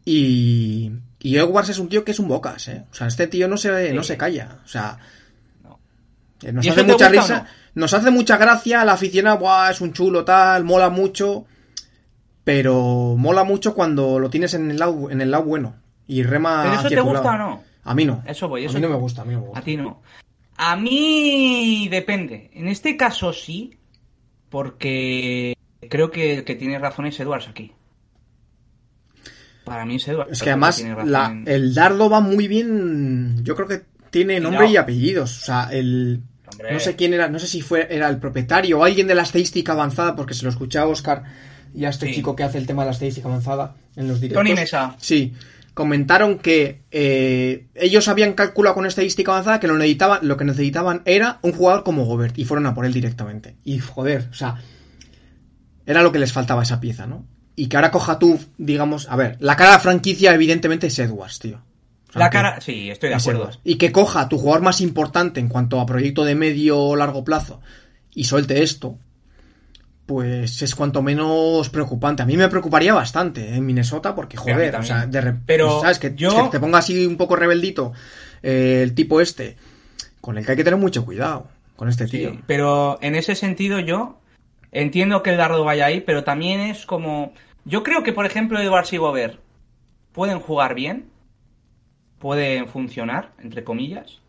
[0.04, 2.86] y, y Edwards es un tío que es un bocas, ¿eh?
[2.90, 4.58] O sea, este tío no se, no se calla.
[4.66, 4.98] O sea,
[5.64, 5.78] No.
[6.42, 7.44] eh, nos ¿Y hace mucha risa,
[7.76, 7.82] no?
[7.84, 11.46] nos hace mucha gracia la aficionada, Buah, es un chulo tal, mola mucho,
[12.44, 15.76] pero mola mucho cuando lo tienes en el lado, en el lado bueno
[16.08, 17.46] y rema ¿Pero eso te gusta lado.
[17.46, 17.64] o no?
[17.84, 18.24] A mí no.
[18.26, 19.60] Eso voy, eso a mí no me gusta, a mí no me gusta.
[19.60, 20.02] A ti no.
[20.58, 22.50] A mí depende.
[22.56, 23.78] En este caso sí,
[24.50, 25.54] porque
[25.92, 27.74] creo que el que tiene razón es Edwards aquí.
[29.64, 30.32] Para mí es Edwards.
[30.32, 33.44] Es que además la- en- el dardo va muy bien.
[33.44, 35.42] Yo creo que tiene nombre y apellidos.
[35.42, 36.22] O sea, el.
[36.52, 36.74] Hombre.
[36.74, 39.22] No sé quién era, no sé si fue era el propietario o alguien de la
[39.22, 41.24] estadística avanzada, porque se lo escuchaba a Oscar
[41.74, 42.16] y a este Sí.
[42.16, 44.44] chico que hace el tema de la estadística avanzada en los directos.
[44.44, 44.96] Tony Mesa.
[45.00, 45.34] Sí.
[45.74, 51.02] Comentaron que eh, ellos habían calculado con estadística avanzada que lo, necesitaban, lo que necesitaban
[51.06, 53.56] era un jugador como Gobert y fueron a por él directamente.
[53.64, 54.62] Y joder, o sea,
[55.86, 57.26] era lo que les faltaba esa pieza, ¿no?
[57.56, 60.98] Y que ahora coja tú, digamos, a ver, la cara de la franquicia evidentemente es
[61.00, 61.62] Edwards, tío.
[62.10, 63.42] O sea, La que- cara, sí, estoy de acuerdo.
[63.44, 63.60] Edwards.
[63.64, 67.24] Y que coja tu jugador más importante en cuanto a proyecto de medio o largo
[67.24, 67.62] plazo
[68.14, 68.98] y suelte esto,
[70.06, 72.24] pues es cuanto menos preocupante.
[72.24, 73.56] A mí me preocuparía bastante ¿eh?
[73.56, 76.00] en Minnesota porque, Sí, joder, o sea, de repente, Pero ¿sabes?
[76.00, 77.94] Que, yo- que te ponga así un poco rebeldito
[78.44, 79.56] eh, el tipo este,
[80.20, 82.42] con el que hay que tener mucho cuidado, con este Sí, tío.
[82.48, 84.20] pero en ese sentido yo
[84.72, 87.34] entiendo que el dardo vaya ahí, pero también es como...
[87.66, 89.40] Yo creo que, por ejemplo, Edwards y Gobert
[90.14, 91.10] pueden jugar bien,
[92.20, 94.22] pueden funcionar, entre comillas,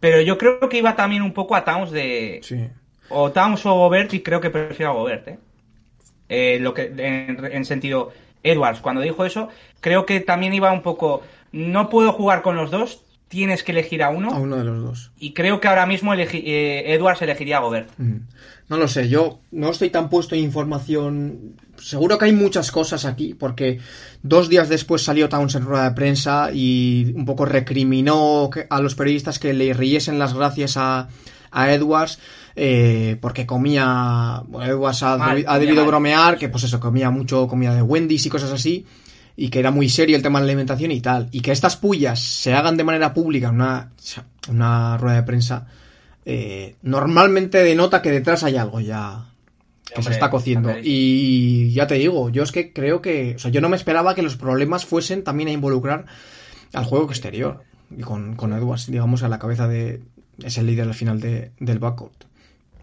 [0.00, 2.40] pero yo creo que iba también un poco a Towns de...
[2.42, 2.68] Sí.
[3.10, 5.38] O Towns o Gobert y creo que prefiero a Gobert, ¿eh?
[6.28, 8.12] Eh, lo que, en, en sentido,
[8.42, 9.48] Edwards, cuando dijo eso,
[9.80, 11.22] creo que también iba un poco...
[11.50, 14.30] No puedo jugar con los dos, tienes que elegir a uno.
[14.30, 15.10] A uno de los dos.
[15.18, 17.90] Y creo que ahora mismo elegi- eh, Edwards elegiría a Gobert.
[17.98, 18.16] Mm.
[18.68, 21.54] No lo sé, yo no estoy tan puesto en información.
[21.78, 23.78] Seguro que hay muchas cosas aquí, porque
[24.22, 28.94] dos días después salió Towns en rueda de prensa y un poco recriminó a los
[28.94, 31.08] periodistas que le riesen las gracias a,
[31.50, 32.18] a Edwards,
[32.56, 34.42] eh, porque comía.
[34.48, 38.26] Bueno, Edwards ha, Mal, ha debido bromear que, pues eso, comía mucho comida de Wendy's
[38.26, 38.84] y cosas así.
[39.40, 41.28] Y que era muy serio el tema de la alimentación y tal.
[41.30, 43.92] Y que estas pullas se hagan de manera pública en una,
[44.48, 45.68] una rueda de prensa
[46.30, 49.24] eh, normalmente denota que detrás hay algo ya
[49.94, 50.70] que se está cociendo.
[50.82, 54.14] Y ya te digo, yo es que creo que, o sea, yo no me esperaba
[54.14, 56.04] que los problemas fuesen también a involucrar
[56.74, 57.62] al juego exterior.
[57.96, 60.02] Y con, con Edwards, digamos, a la cabeza de...
[60.42, 62.26] Es el líder al final de, del backcourt.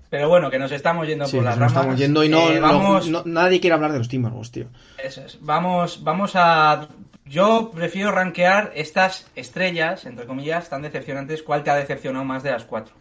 [0.10, 1.74] Pero bueno, que nos estamos yendo Sí, por las nos ramas.
[1.78, 4.68] estamos yendo y no, Eh, no- vamos, no- nadie quiere hablar de los Timberwolves, tío.
[5.04, 5.38] eso es.
[5.42, 6.88] vamos, vamos a.
[7.26, 11.42] Yo prefiero rankear estas estrellas, entre comillas, tan decepcionantes.
[11.42, 12.94] ¿Cuál te ha decepcionado más de las cuatro?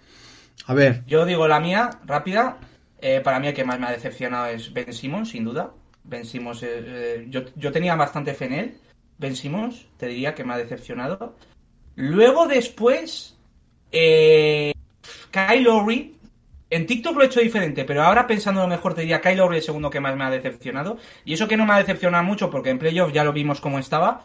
[0.66, 2.56] A ver, Yo digo la mía, rápida.
[3.00, 5.72] Eh, para mí el que más me ha decepcionado es Ben Simmons, sin duda.
[6.04, 8.78] Ben Simmons, eh, eh, yo, yo tenía bastante fe en él.
[9.18, 11.36] Ben Simmons, te diría que me ha decepcionado.
[11.96, 13.36] Luego después,
[13.92, 14.72] eh,
[15.30, 16.16] Kyle Lowry.
[16.70, 19.58] En TikTok lo he hecho diferente, pero ahora pensando lo mejor te diría Kyle Lowry
[19.58, 20.96] el segundo que más me ha decepcionado.
[21.24, 23.78] Y eso que no me ha decepcionado mucho porque en playoff ya lo vimos cómo
[23.78, 24.24] estaba.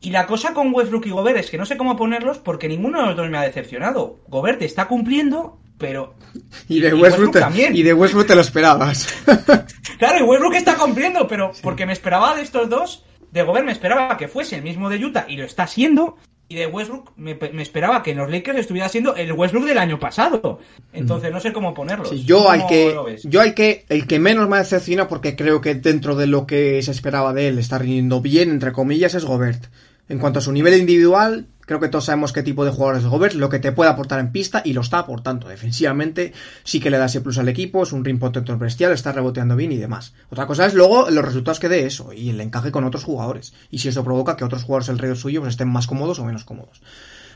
[0.00, 3.00] Y la cosa con Westbrook y Gobert es que no sé cómo ponerlos porque ninguno
[3.00, 4.20] de los dos me ha decepcionado.
[4.28, 6.14] Gobert está cumpliendo, pero...
[6.68, 7.74] y de y Westbrook, Westbrook te, también.
[7.74, 9.14] y de Westbrook te lo esperabas.
[9.98, 13.72] Claro, y Westbrook está cumpliendo, pero porque me esperaba de estos dos, de Gobert me
[13.72, 16.18] esperaba que fuese el mismo de Utah y lo está siendo,
[16.48, 19.76] y de Westbrook me, me esperaba que en los Lakers estuviera siendo el Westbrook del
[19.76, 20.58] año pasado.
[20.94, 22.08] Entonces no sé cómo ponerlos.
[22.08, 25.60] Sí, yo ¿Cómo al que yo al que el que menos me decepciona porque creo
[25.60, 29.26] que dentro de lo que se esperaba de él está rindiendo bien entre comillas es
[29.26, 29.66] Gobert
[30.08, 33.04] En cuanto a su nivel individual, creo que todos sabemos qué tipo de jugador es
[33.06, 35.48] Gobert, lo que te puede aportar en pista y lo está aportando.
[35.48, 36.32] Defensivamente
[36.64, 39.54] sí que le da ese plus al equipo, es un rim protector bestial, está reboteando
[39.54, 40.14] bien y demás.
[40.30, 43.52] Otra cosa es luego los resultados que dé eso y el encaje con otros jugadores.
[43.70, 46.44] Y si eso provoca que otros jugadores alrededor suyo pues, estén más cómodos o menos
[46.44, 46.80] cómodos.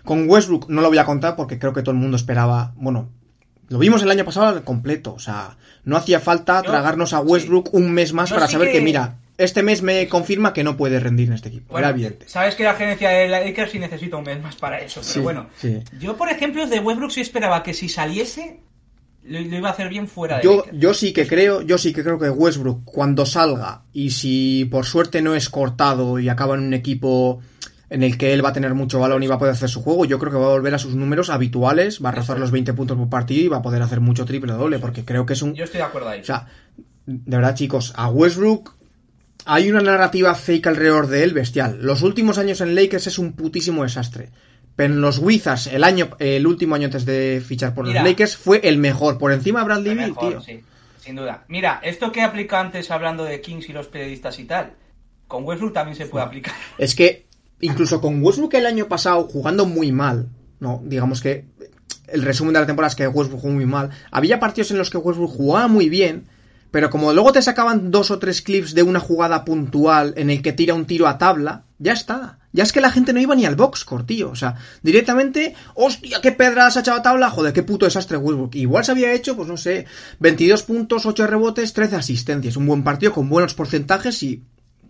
[0.03, 3.11] Con Westbrook no lo voy a contar porque creo que todo el mundo esperaba, bueno,
[3.69, 7.73] lo vimos el año pasado al completo, o sea, no hacía falta tragarnos a Westbrook
[7.75, 8.79] un mes más para saber que...
[8.79, 11.73] que- mira, este mes me confirma que no puede rendir en este equipo.
[11.73, 12.29] Bueno, Era evidente.
[12.29, 15.21] Sabes que la gerencia de Lakers sí necesita un mes más para eso, pero Sí,
[15.21, 15.47] bueno.
[15.57, 15.81] sí.
[16.01, 18.61] Yo, por ejemplo, de Westbrook sí esperaba que si saliese,
[19.25, 20.79] lo, lo iba a hacer bien fuera de Yo, Lakers.
[20.79, 24.85] yo sí que creo, yo sí que creo que Westbrook cuando salga y si por
[24.87, 27.41] suerte no es cortado y acaba en un equipo
[27.91, 29.83] en el que él va a tener mucho balón y va a poder hacer su
[29.83, 32.51] juego, yo creo que va a volver a sus números habituales, va a rozar los
[32.51, 35.35] 20 puntos por partido y va a poder hacer mucho triple doble, porque creo que
[35.35, 36.21] es un, Yo estoy de acuerdo ahí.
[36.21, 36.47] o sea,
[37.05, 38.75] de verdad chicos, a Westbrook
[39.45, 41.79] hay una narrativa fake alrededor de él bestial.
[41.81, 44.31] Los últimos años en Lakers es un putísimo desastre.
[44.77, 48.01] Pero en los Wizards, el año, el último año antes de fichar por Mira.
[48.01, 49.19] los Lakers, fue el mejor.
[49.19, 50.41] Por encima de Bradley Beal, tío.
[50.41, 50.63] sí,
[50.99, 51.45] sin duda.
[51.49, 54.73] Mira, esto que aplica antes hablando de Kings y los periodistas y tal,
[55.29, 56.55] con Westbrook también se puede aplicar.
[56.79, 57.27] Es que
[57.61, 60.29] incluso con Westbrook el año pasado jugando muy mal,
[60.59, 61.45] no, digamos que
[62.09, 63.91] el resumen de la temporada es que Westbrook jugó muy mal.
[64.11, 66.27] Había partidos en los que Westbrook jugaba muy bien,
[66.73, 70.43] pero como luego te sacaban dos o tres clips de una jugada puntual en el
[70.43, 72.39] que tira un tiro a tabla, ya está.
[72.55, 74.31] Ya es que la gente no iba ni al box, tío.
[74.31, 78.57] O sea, directamente, hostia, qué pedras ha echado a tabla, joder, qué puto desastre Westbrook.
[78.57, 79.87] Igual se había hecho, pues no sé,
[80.19, 82.57] 22 puntos, 8 rebotes, 13 asistencias.
[82.57, 84.43] Un buen partido con buenos porcentajes y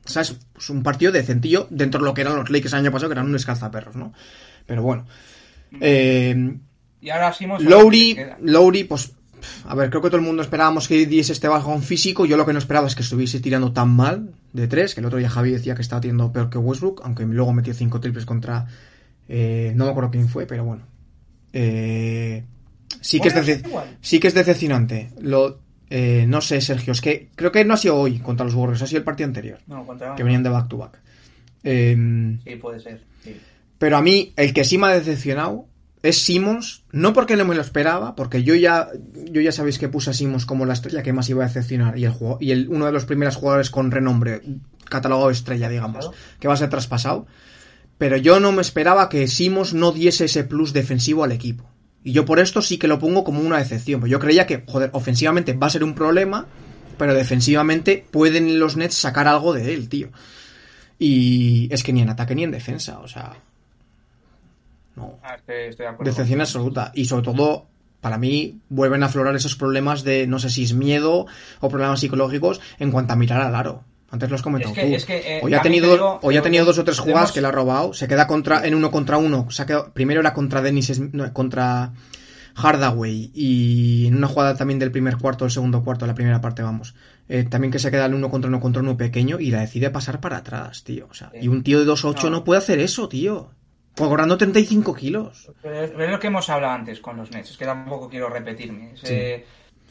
[0.04, 0.36] ¿sabes?
[0.52, 3.14] Pues un partido decentillo dentro de lo que eran los Lakers el año pasado, que
[3.14, 4.12] eran un escalzaperros, ¿no?
[4.66, 5.06] Pero bueno.
[5.80, 6.56] Eh,
[7.00, 9.12] Y ahora sí Lowry, Lowry, pues,
[9.66, 12.26] a ver, creo que todo el mundo esperábamos que diese este bajón físico.
[12.26, 15.06] Yo lo que no esperaba es que estuviese tirando tan mal de tres, que el
[15.06, 18.24] otro día Javi decía que estaba tirando peor que Westbrook, aunque luego metió cinco triples
[18.26, 18.66] contra,
[19.28, 20.82] eh, no me acuerdo quién fue, pero bueno.
[21.52, 22.44] Eh,
[23.00, 25.10] sí que es Bueno, sí que es decepcionante.
[25.20, 25.58] Lo,
[25.90, 28.82] eh, no sé, Sergio, es que creo que no ha sido hoy contra los Warriors,
[28.82, 30.98] ha sido el partido anterior, No, contra- que venían de back to back.
[31.64, 33.02] Eh, Sí, puede ser.
[33.22, 33.36] sí.
[33.78, 35.66] pero a mí, el que sí me ha decepcionado
[36.02, 38.88] es Simmons, no porque no me lo esperaba, porque yo ya,
[39.30, 41.96] yo ya sabéis que puse a Simmons como la estrella que más iba a decepcionar
[41.98, 44.42] y el juego, y el, uno de los primeros jugadores con renombre,
[44.88, 46.16] catalogado estrella, digamos, Claro.
[46.40, 47.26] que va a ser traspasado.
[47.98, 51.70] Pero yo no me esperaba que Simmons no diese ese plus defensivo al equipo.
[52.02, 54.00] Y yo por esto sí que lo pongo como una decepción.
[54.00, 56.46] Pues yo creía que, joder, ofensivamente va a ser un problema,
[56.98, 60.08] pero defensivamente pueden los Nets sacar algo de él, tío.
[60.98, 63.34] Y es que ni en ataque ni en defensa, o sea.
[64.96, 65.18] No.
[65.22, 66.10] Ah, estoy, estoy de acuerdo.
[66.10, 66.92] Decepción absoluta.
[66.94, 67.66] Y sobre todo,
[68.00, 71.26] para mí, vuelven a aflorar esos problemas de, no sé si es miedo
[71.60, 73.84] o problemas psicológicos en cuanto a mirar al aro.
[74.10, 74.94] Antes los comentado Es que- tú.
[74.94, 77.40] es que, eh, hoy ha tenido, digo, hoy ha tenido dos o tres jugadas que
[77.40, 77.94] le ha robado.
[77.94, 79.50] Se queda contra, en uno contra uno.
[79.50, 81.92] Se ha quedado- primero era contra Dennis, no, contra
[82.54, 83.30] Hardaway.
[83.34, 86.94] Y en una jugada también del primer cuarto, del segundo cuarto, la primera parte, vamos.
[87.28, 89.88] Eh, también que se queda en uno contra uno contra uno pequeño y la decide
[89.90, 91.06] pasar para atrás, tío.
[91.10, 92.38] O sea, y un tío de 2'8 no.
[92.38, 92.44] No.
[92.44, 93.50] puede hacer eso, tío.
[93.96, 95.50] Cobrando 35 kilos.
[95.62, 98.92] Pero es, lo que hemos hablado antes con los Nets, es que tampoco quiero repetirme.
[98.96, 99.06] Sí.
[99.08, 99.46] eh,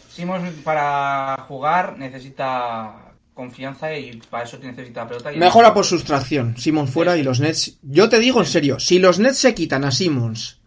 [0.09, 5.31] Simmons para jugar necesita confianza y para eso necesita pelota.
[5.33, 6.57] Y Mejora por sustracción.
[6.57, 7.77] Simmons fuera y los Nets.
[7.83, 10.59] Yo te digo en serio, si los Nets se quitan a Simmons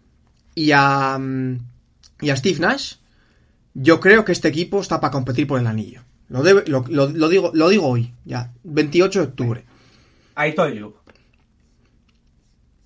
[0.54, 1.58] y a, mm,
[2.22, 2.94] y a Steve Nash,
[3.74, 6.02] yo creo que este equipo está para competir por el anillo.
[6.28, 9.64] Lo, debe- lo, lo- lo digo, lo digo hoy, ya, 28 de octubre.
[10.38, 10.94] I told you.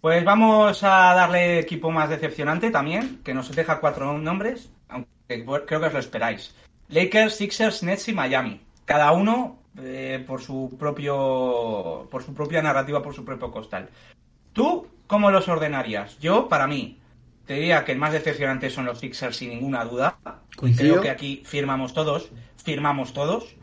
[0.00, 5.80] Pues vamos a darle equipo más decepcionante también, que nos deja cuatro nombres, aunque creo
[5.80, 6.54] que os lo esperáis.
[6.88, 8.60] Lakers, Sixers, Nets y Miami.
[8.84, 13.88] Cada uno eh, por su propio por su propia narrativa, por su propio costal.
[14.52, 16.18] ¿Tú cómo los ordenarías?
[16.18, 16.98] Yo, para mí,
[17.46, 20.18] te diría que el más decepcionante son los Sixers sin ninguna duda.
[20.56, 20.94] Coincido.
[20.94, 22.30] Creo que aquí firmamos todos,
[22.62, 23.56] firmamos todos.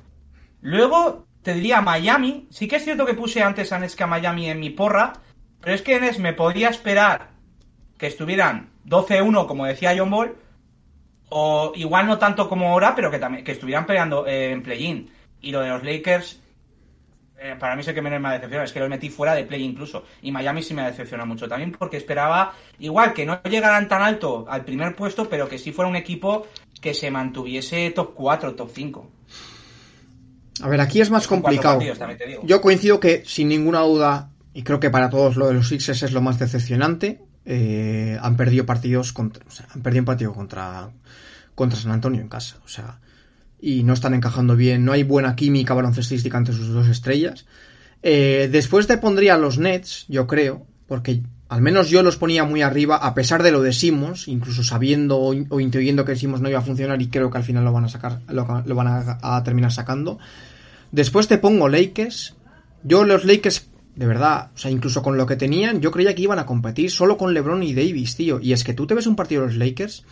[0.61, 2.47] Luego te diría Miami.
[2.49, 5.13] Sí que es cierto que puse antes a Nets que a Miami en mi porra,
[5.61, 7.29] pero es que me podría esperar
[7.97, 10.35] que estuvieran 12-1, como decía John Ball,
[11.29, 15.09] o igual no tanto como ahora, pero que también que estuvieran peleando eh, en play-in.
[15.41, 16.41] Y lo de los Lakers,
[17.39, 19.33] eh, para mí es el que menos me ha decepcionado, es que los metí fuera
[19.33, 20.05] de play incluso.
[20.21, 24.01] Y Miami sí me ha decepcionado mucho también, porque esperaba igual que no llegaran tan
[24.01, 26.47] alto al primer puesto, pero que sí fuera un equipo
[26.81, 29.11] que se mantuviese top 4, top 5.
[30.61, 31.79] A ver, aquí es más complicado.
[31.79, 32.43] partidos.
[32.43, 36.01] Yo coincido que, sin ninguna duda, y creo que para todos lo de los Sixers
[36.01, 40.31] es lo más decepcionante, eh, han perdido partidos contra, o sea, han perdido un partido
[40.31, 40.89] contra,
[41.53, 43.01] contra San Antonio en casa, o sea,
[43.59, 47.45] y no están encajando bien, no hay buena química baloncestística entre sus dos estrellas.
[48.01, 52.61] Eh, después te pondría los Nets, yo creo, porque al menos yo los ponía muy
[52.61, 56.59] arriba, a pesar de lo de Simmons, incluso sabiendo o, intuyendo que Simmons no iba
[56.59, 59.17] a funcionar y creo que al final lo van a sacar, lo, lo van a,
[59.21, 60.17] a terminar sacando.
[60.93, 62.35] Después te pongo Lakers.
[62.83, 66.23] Yo los Lakers, de verdad, o sea, incluso con lo que tenían, yo creía que
[66.23, 68.39] iban a competir solo con LeBron y Davis, tío.
[68.41, 70.03] Y es que tú te ves un partido de los Lakers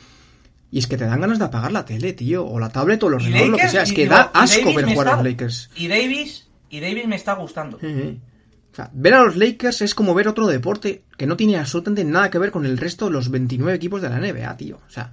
[0.71, 3.11] y es que te dan ganas de apagar la tele, tío, o la tablet o
[3.11, 3.83] Y ordenador, lo que sea.
[3.83, 5.69] Es que da asco Davis ver jugar a los Lakers.
[5.75, 7.77] Y Davis, y Davis me está gustando.
[7.77, 12.03] O sea, ver a los Lakers es como ver otro deporte que no tiene absolutamente
[12.03, 14.79] nada que ver con el resto de los 29 equipos de la NBA, tío.
[14.87, 15.11] O sea,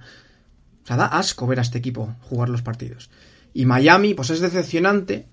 [0.83, 3.11] o sea, da asco ver a este equipo jugar los partidos.
[3.53, 5.27] Y Miami, pues es decepcionante,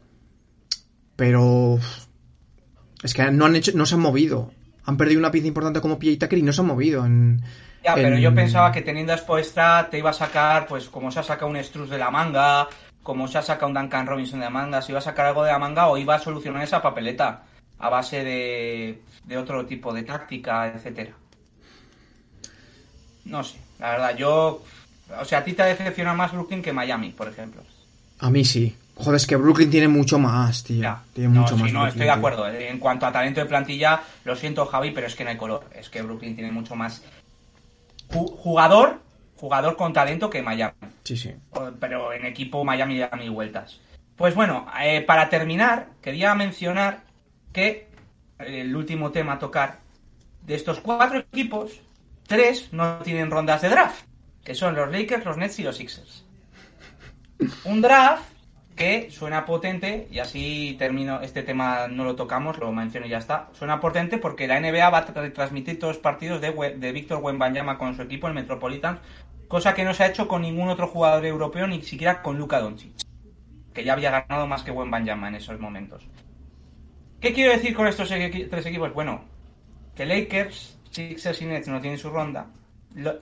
[1.17, 1.79] pero
[3.03, 4.53] es que no han hecho, no se han movido.
[4.85, 7.43] Han perdido una pieza importante como PJ Tucker y no se han movido en.
[7.85, 11.21] Ya, pero yo pensaba que teniendo a Spoelstra te iba a sacar, pues como se
[11.21, 12.69] ha sacado un Struz de la manga,
[13.03, 15.45] como se ha sacado un Duncan Robinson de la manga, se iba a sacar algo
[15.45, 17.45] de la manga o iba a solucionar esa papeleta
[17.79, 21.13] a base de, de otro tipo de táctica, etcétera.
[23.25, 24.63] No sé, la verdad, yo...
[25.21, 27.63] O sea, a ti te decepciona más Brooklyn que Miami, por ejemplo.
[28.19, 28.77] A mí sí.
[28.99, 30.83] Joder, es que Brooklyn tiene mucho más, tío.
[30.83, 31.03] Ya.
[31.15, 31.73] Tiene no, mucho sí, más.
[31.73, 32.49] no, Brooklyn, estoy de acuerdo.
[32.49, 35.65] En cuanto a talento de plantilla, lo siento, Javi, pero es que no hay color.
[35.75, 37.03] Es que Brooklyn tiene mucho más
[38.11, 39.01] ju- jugador,
[39.37, 40.75] jugador con talento que Miami.
[41.05, 41.33] Sí, sí.
[41.81, 43.81] Pero en equipo Miami da mil vueltas.
[44.17, 47.05] Pues bueno, eh, para terminar, quería mencionar
[47.53, 47.87] que
[48.41, 49.79] el último tema a tocar,
[50.45, 51.81] de estos cuatro equipos,
[52.27, 54.05] tres no tienen rondas de draft,
[54.45, 56.25] que son los Lakers, los Nets y los Sixers.
[57.65, 58.25] Un draft
[58.79, 63.19] que suena potente, y así termino, este tema no lo tocamos, lo menciono y ya
[63.19, 63.51] está.
[63.53, 67.19] Suena potente porque la NBA va a tra- transmitir todos los partidos de, de Víctor
[67.23, 69.01] Wembanyama con su equipo, el Metropolitans,
[69.49, 72.61] cosa que no se ha hecho con ningún otro jugador europeo, ni siquiera con Luka
[72.61, 72.93] Doncic,
[73.75, 76.09] que ya había ganado más que Wembanyama en esos momentos.
[77.21, 78.95] ¿Qué quiero decir con estos tres equipos?
[78.95, 79.25] Bueno,
[79.97, 82.47] que Lakers, Sixers y Nets no tienen su ronda.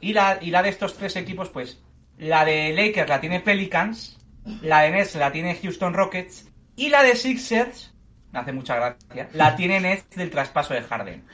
[0.00, 1.82] Y, la, y la de estos tres equipos, pues,
[2.18, 4.18] la de Lakers la tiene Pelicans,
[4.62, 7.92] la de Nets la tiene Houston Rockets, y la de Sixers,
[8.32, 11.24] me hace mucha gracia, la tiene Nets del traspaso de Harden.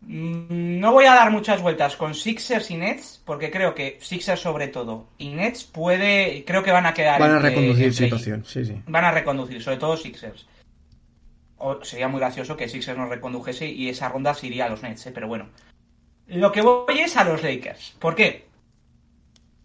[0.00, 4.40] Mm, No voy a dar muchas vueltas con Sixers y Nets, porque creo que Sixers
[4.40, 8.04] sobre todo, y Nets puede, creo que van a quedar Van a entre- reconducir entre-
[8.06, 8.80] situación, sí, sí.
[8.86, 10.46] van a reconducir, sobre todo Sixers.
[11.60, 14.82] O sería muy gracioso que Sixers nos recondujese y esa ronda se iría a los
[14.82, 15.10] Nets, ¿eh?
[15.12, 15.48] pero bueno.
[16.28, 17.96] Lo que voy es a los Lakers.
[17.98, 18.46] ¿Por qué?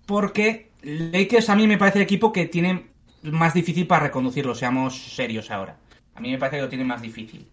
[0.07, 2.87] Porque Lakers a mí me parece el equipo que tiene
[3.23, 5.77] más difícil para reconducirlo, seamos serios ahora.
[6.15, 7.47] A mí me parece que lo tiene más difícil.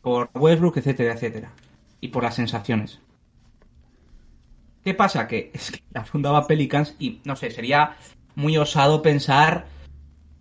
[0.00, 1.52] Por Westbrook, etcétera, etcétera.
[2.00, 3.00] Y por las sensaciones.
[4.84, 5.28] ¿Qué pasa?
[5.28, 7.96] Que es que la fundaba Pelicans y no sé, sería
[8.34, 9.66] muy osado pensar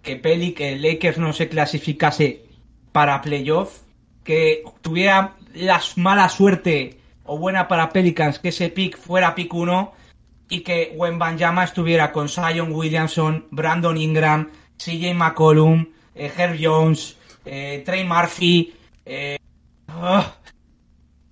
[0.01, 2.45] que Peli, que Lakers no se clasificase
[2.93, 3.82] para playoff,
[4.23, 9.99] que tuviera la mala suerte o buena para Pelicans que ese pick fuera pick 1
[10.50, 15.86] y que Wembanyama estuviera con Zion Williamson, Brandon Ingram, CJ McCollum,
[16.16, 18.74] eh, Herb Jones, eh, Trey Murphy.
[19.06, 19.38] Eh.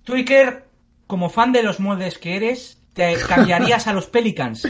[0.04, 0.64] Tú, Iker,
[1.06, 4.66] como fan de los moldes que eres, te cambiarías a los Pelicans.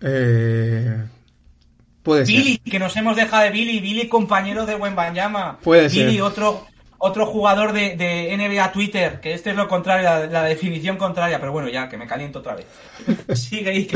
[0.00, 1.04] Eh,
[2.02, 2.34] puede ser.
[2.34, 5.58] Billy, que nos hemos dejado de Billy, Billy compañero de Wembanyama.
[5.58, 6.22] Puede Billy, ser.
[6.22, 6.66] otro
[7.04, 11.40] otro jugador de, de NBA Twitter, que este es lo contrario, la, la definición contraria,
[11.40, 12.66] pero bueno, ya, que me caliento otra vez.
[13.34, 13.88] Sigue ahí.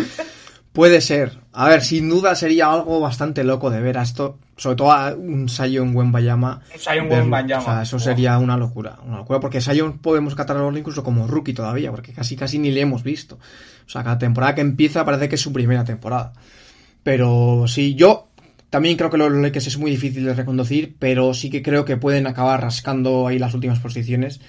[0.72, 1.38] Puede ser.
[1.52, 4.40] A ver, sin duda sería algo bastante loco de ver a esto.
[4.56, 6.62] Sobre todo a un Sion Wembayama.
[6.74, 7.22] Un Zion verlo.
[7.22, 7.62] Wembanyama.
[7.62, 8.98] O sea, eso sería una locura.
[9.06, 11.92] Una locura porque Sion podemos catalogarlo incluso como rookie todavía.
[11.92, 13.36] Porque casi casi ni le hemos visto.
[13.36, 16.32] O sea, cada temporada que empieza parece que es su primera temporada.
[17.04, 18.28] Pero sí, yo
[18.70, 20.96] también creo que los Lakers es muy difícil de reconducir.
[20.98, 24.40] Pero sí que creo que pueden acabar rascando ahí las últimas posiciones.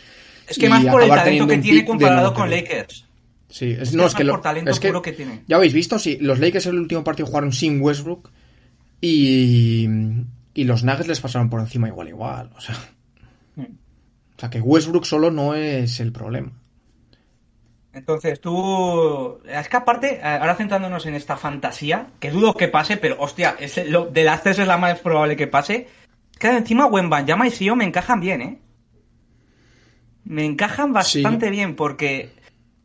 [0.48, 2.50] Es que más por el talento que tiene comparado con.
[2.50, 3.06] Lakers.
[3.50, 5.42] Sí, es, Es no, que es que, lo- es que tiene.
[5.48, 8.30] ya habéis visto, sí, los Lakers el último partido jugaron sin Westbrook
[9.00, 9.88] y,
[10.54, 12.76] y los Nuggets les pasaron por encima igual igual, o sea,
[13.56, 13.62] Hmm.
[14.36, 16.52] o sea que Westbrook solo no es el problema.
[17.98, 19.40] Entonces tú...
[19.48, 23.56] Es que aparte, eh, ahora centrándonos en esta fantasía, que dudo que pase, pero hostia,
[23.60, 25.88] es lo, de las tres es la más probable que pase.
[26.32, 28.60] Es que encima Wembanyama y Sio me encajan bien, ¿eh?
[30.24, 32.30] Me encajan bastante bien porque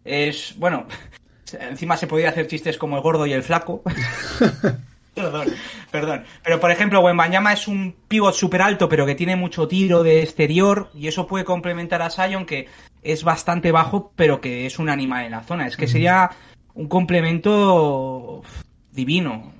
[0.05, 0.55] es...
[0.59, 0.87] Bueno,
[1.61, 3.83] encima se podría hacer chistes como el gordo y el flaco.
[5.15, 5.49] Perdón,
[5.91, 6.25] perdón.
[6.43, 10.23] Pero por ejemplo, Wembanyama es un pivot súper alto, pero que tiene mucho tiro de
[10.23, 12.69] exterior, y eso puede complementar a Sion, que
[13.03, 15.67] es bastante bajo, pero que es un animal en la zona.
[15.67, 16.31] Es que sería
[16.75, 18.43] un complemento
[18.91, 19.53] divino.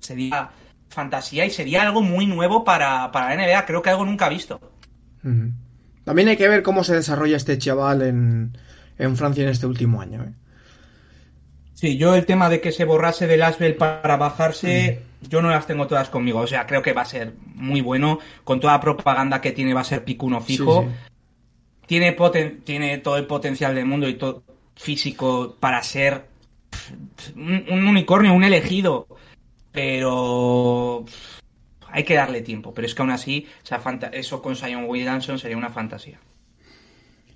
[0.00, 0.50] Sería
[0.88, 4.60] fantasía y sería algo muy nuevo para, para la NBA, creo que algo nunca visto.
[6.04, 8.58] También hay que ver cómo se desarrolla este chaval en,
[8.98, 10.24] en Francia en este último año.
[10.24, 10.32] ¿eh?
[11.82, 15.66] Sí, yo el tema de que se borrase del Asbel para bajarse, yo no las
[15.66, 16.38] tengo todas conmigo.
[16.38, 18.20] O sea, creo que va a ser muy bueno.
[18.44, 20.82] Con toda la propaganda que tiene, va a ser picuno fijo.
[20.84, 20.94] Sí, sí.
[21.88, 24.44] Tiene, poten- tiene todo el potencial del mundo y todo
[24.76, 26.26] físico para ser
[27.34, 29.08] un, un unicornio, un elegido.
[29.72, 31.04] Pero
[31.88, 32.72] hay que darle tiempo.
[32.72, 36.20] Pero es que aún así, esa fanta- eso con Sion Williamson sería una fantasía.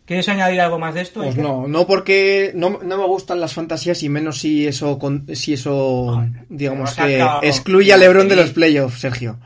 [0.06, 1.20] ¿Quieres añadir algo más de esto?
[1.22, 5.26] Pues no, no porque no, no me gustan las fantasías y menos si eso, con-
[5.34, 9.38] si eso digamos que acabado excluye a Lebron de los playoffs, Sergio.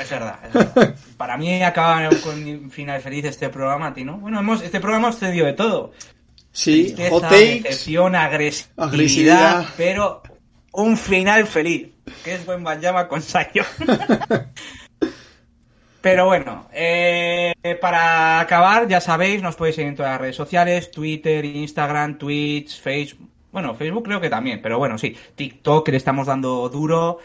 [0.00, 0.94] Es verdad, es verdad.
[1.16, 4.18] Para mí acaba con un final feliz este programa, ¿no?
[4.18, 5.92] Bueno, hemos, este programa hemos cedido de todo.
[6.50, 7.62] Sí, Tristeza, hot takes.
[7.62, 9.66] decepción, agresividad, agresividad.
[9.78, 10.22] pero
[10.72, 11.88] un final feliz.
[12.24, 13.64] Que es buen llama con Sayo.
[16.02, 20.90] pero bueno, eh, para acabar, ya sabéis, nos podéis seguir en todas las redes sociales,
[20.90, 23.28] Twitter, Instagram, Twitch, Facebook.
[23.52, 25.16] Bueno, Facebook creo que también, pero bueno, sí.
[25.36, 27.18] TikTok, que le estamos dando duro.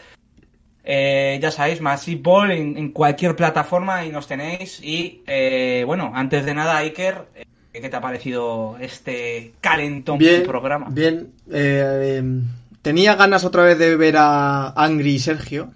[0.84, 4.80] Eh, ya sabéis, Massive Ball en, en cualquier plataforma y nos tenéis.
[4.82, 10.42] Y eh, bueno, antes de nada, Iker, eh, ¿qué te ha parecido este calentón Bien,
[10.44, 10.86] programa?
[10.90, 11.32] bien.
[11.50, 12.42] eh, eh,
[12.82, 15.72] tenía ganas otra vez de ver a Angry y Sergio,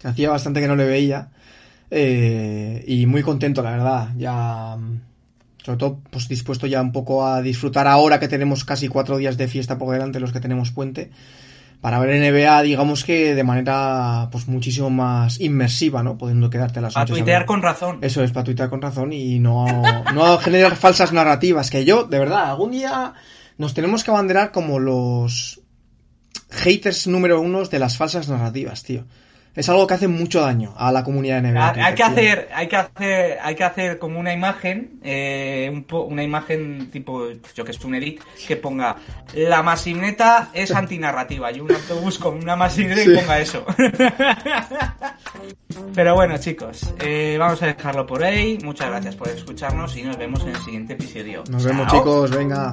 [0.00, 1.28] que hacía bastante que no le veía.
[1.90, 4.08] Eh, y muy contento, la verdad.
[4.16, 5.00] Ya, mm,
[5.64, 9.36] sobre todo, pues dispuesto ya un poco a disfrutar ahora que tenemos casi cuatro días
[9.36, 11.10] de fiesta por delante, los que tenemos puente.
[11.80, 16.18] Para ver NBA, digamos que de manera pues muchísimo más inmersiva, ¿no?
[16.18, 17.98] Pudiendo quedarte a las A noches tuitear con razón.
[18.02, 19.64] Eso es, para tuitear con razón y no,
[20.12, 21.70] no generar falsas narrativas.
[21.70, 23.14] Que yo, de verdad, algún día
[23.58, 25.60] nos tenemos que abanderar como los
[26.50, 29.04] haters número uno de las falsas narrativas, tío.
[29.54, 31.68] Es algo que hace mucho daño a la comunidad de NBA.
[31.68, 35.82] Ha- Hay que hacer, hay que hacer, hay que hacer como una imagen, eh, un
[35.82, 37.24] po- una imagen tipo,
[37.56, 38.94] yo que es un edit, que ponga
[39.34, 43.10] la masineta es antinarrativa y un autobús con una masineta Sí.
[43.12, 43.66] y ponga eso.
[45.94, 48.58] Pero bueno, chicos, eh, vamos a dejarlo por ahí.
[48.62, 51.42] Muchas gracias por escucharnos y nos vemos en el siguiente episodio.
[51.50, 52.30] Nos vemos, chicos.
[52.30, 52.72] Venga.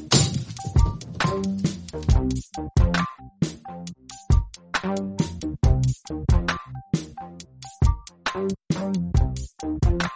[1.31, 1.65] Thank
[10.01, 10.10] you.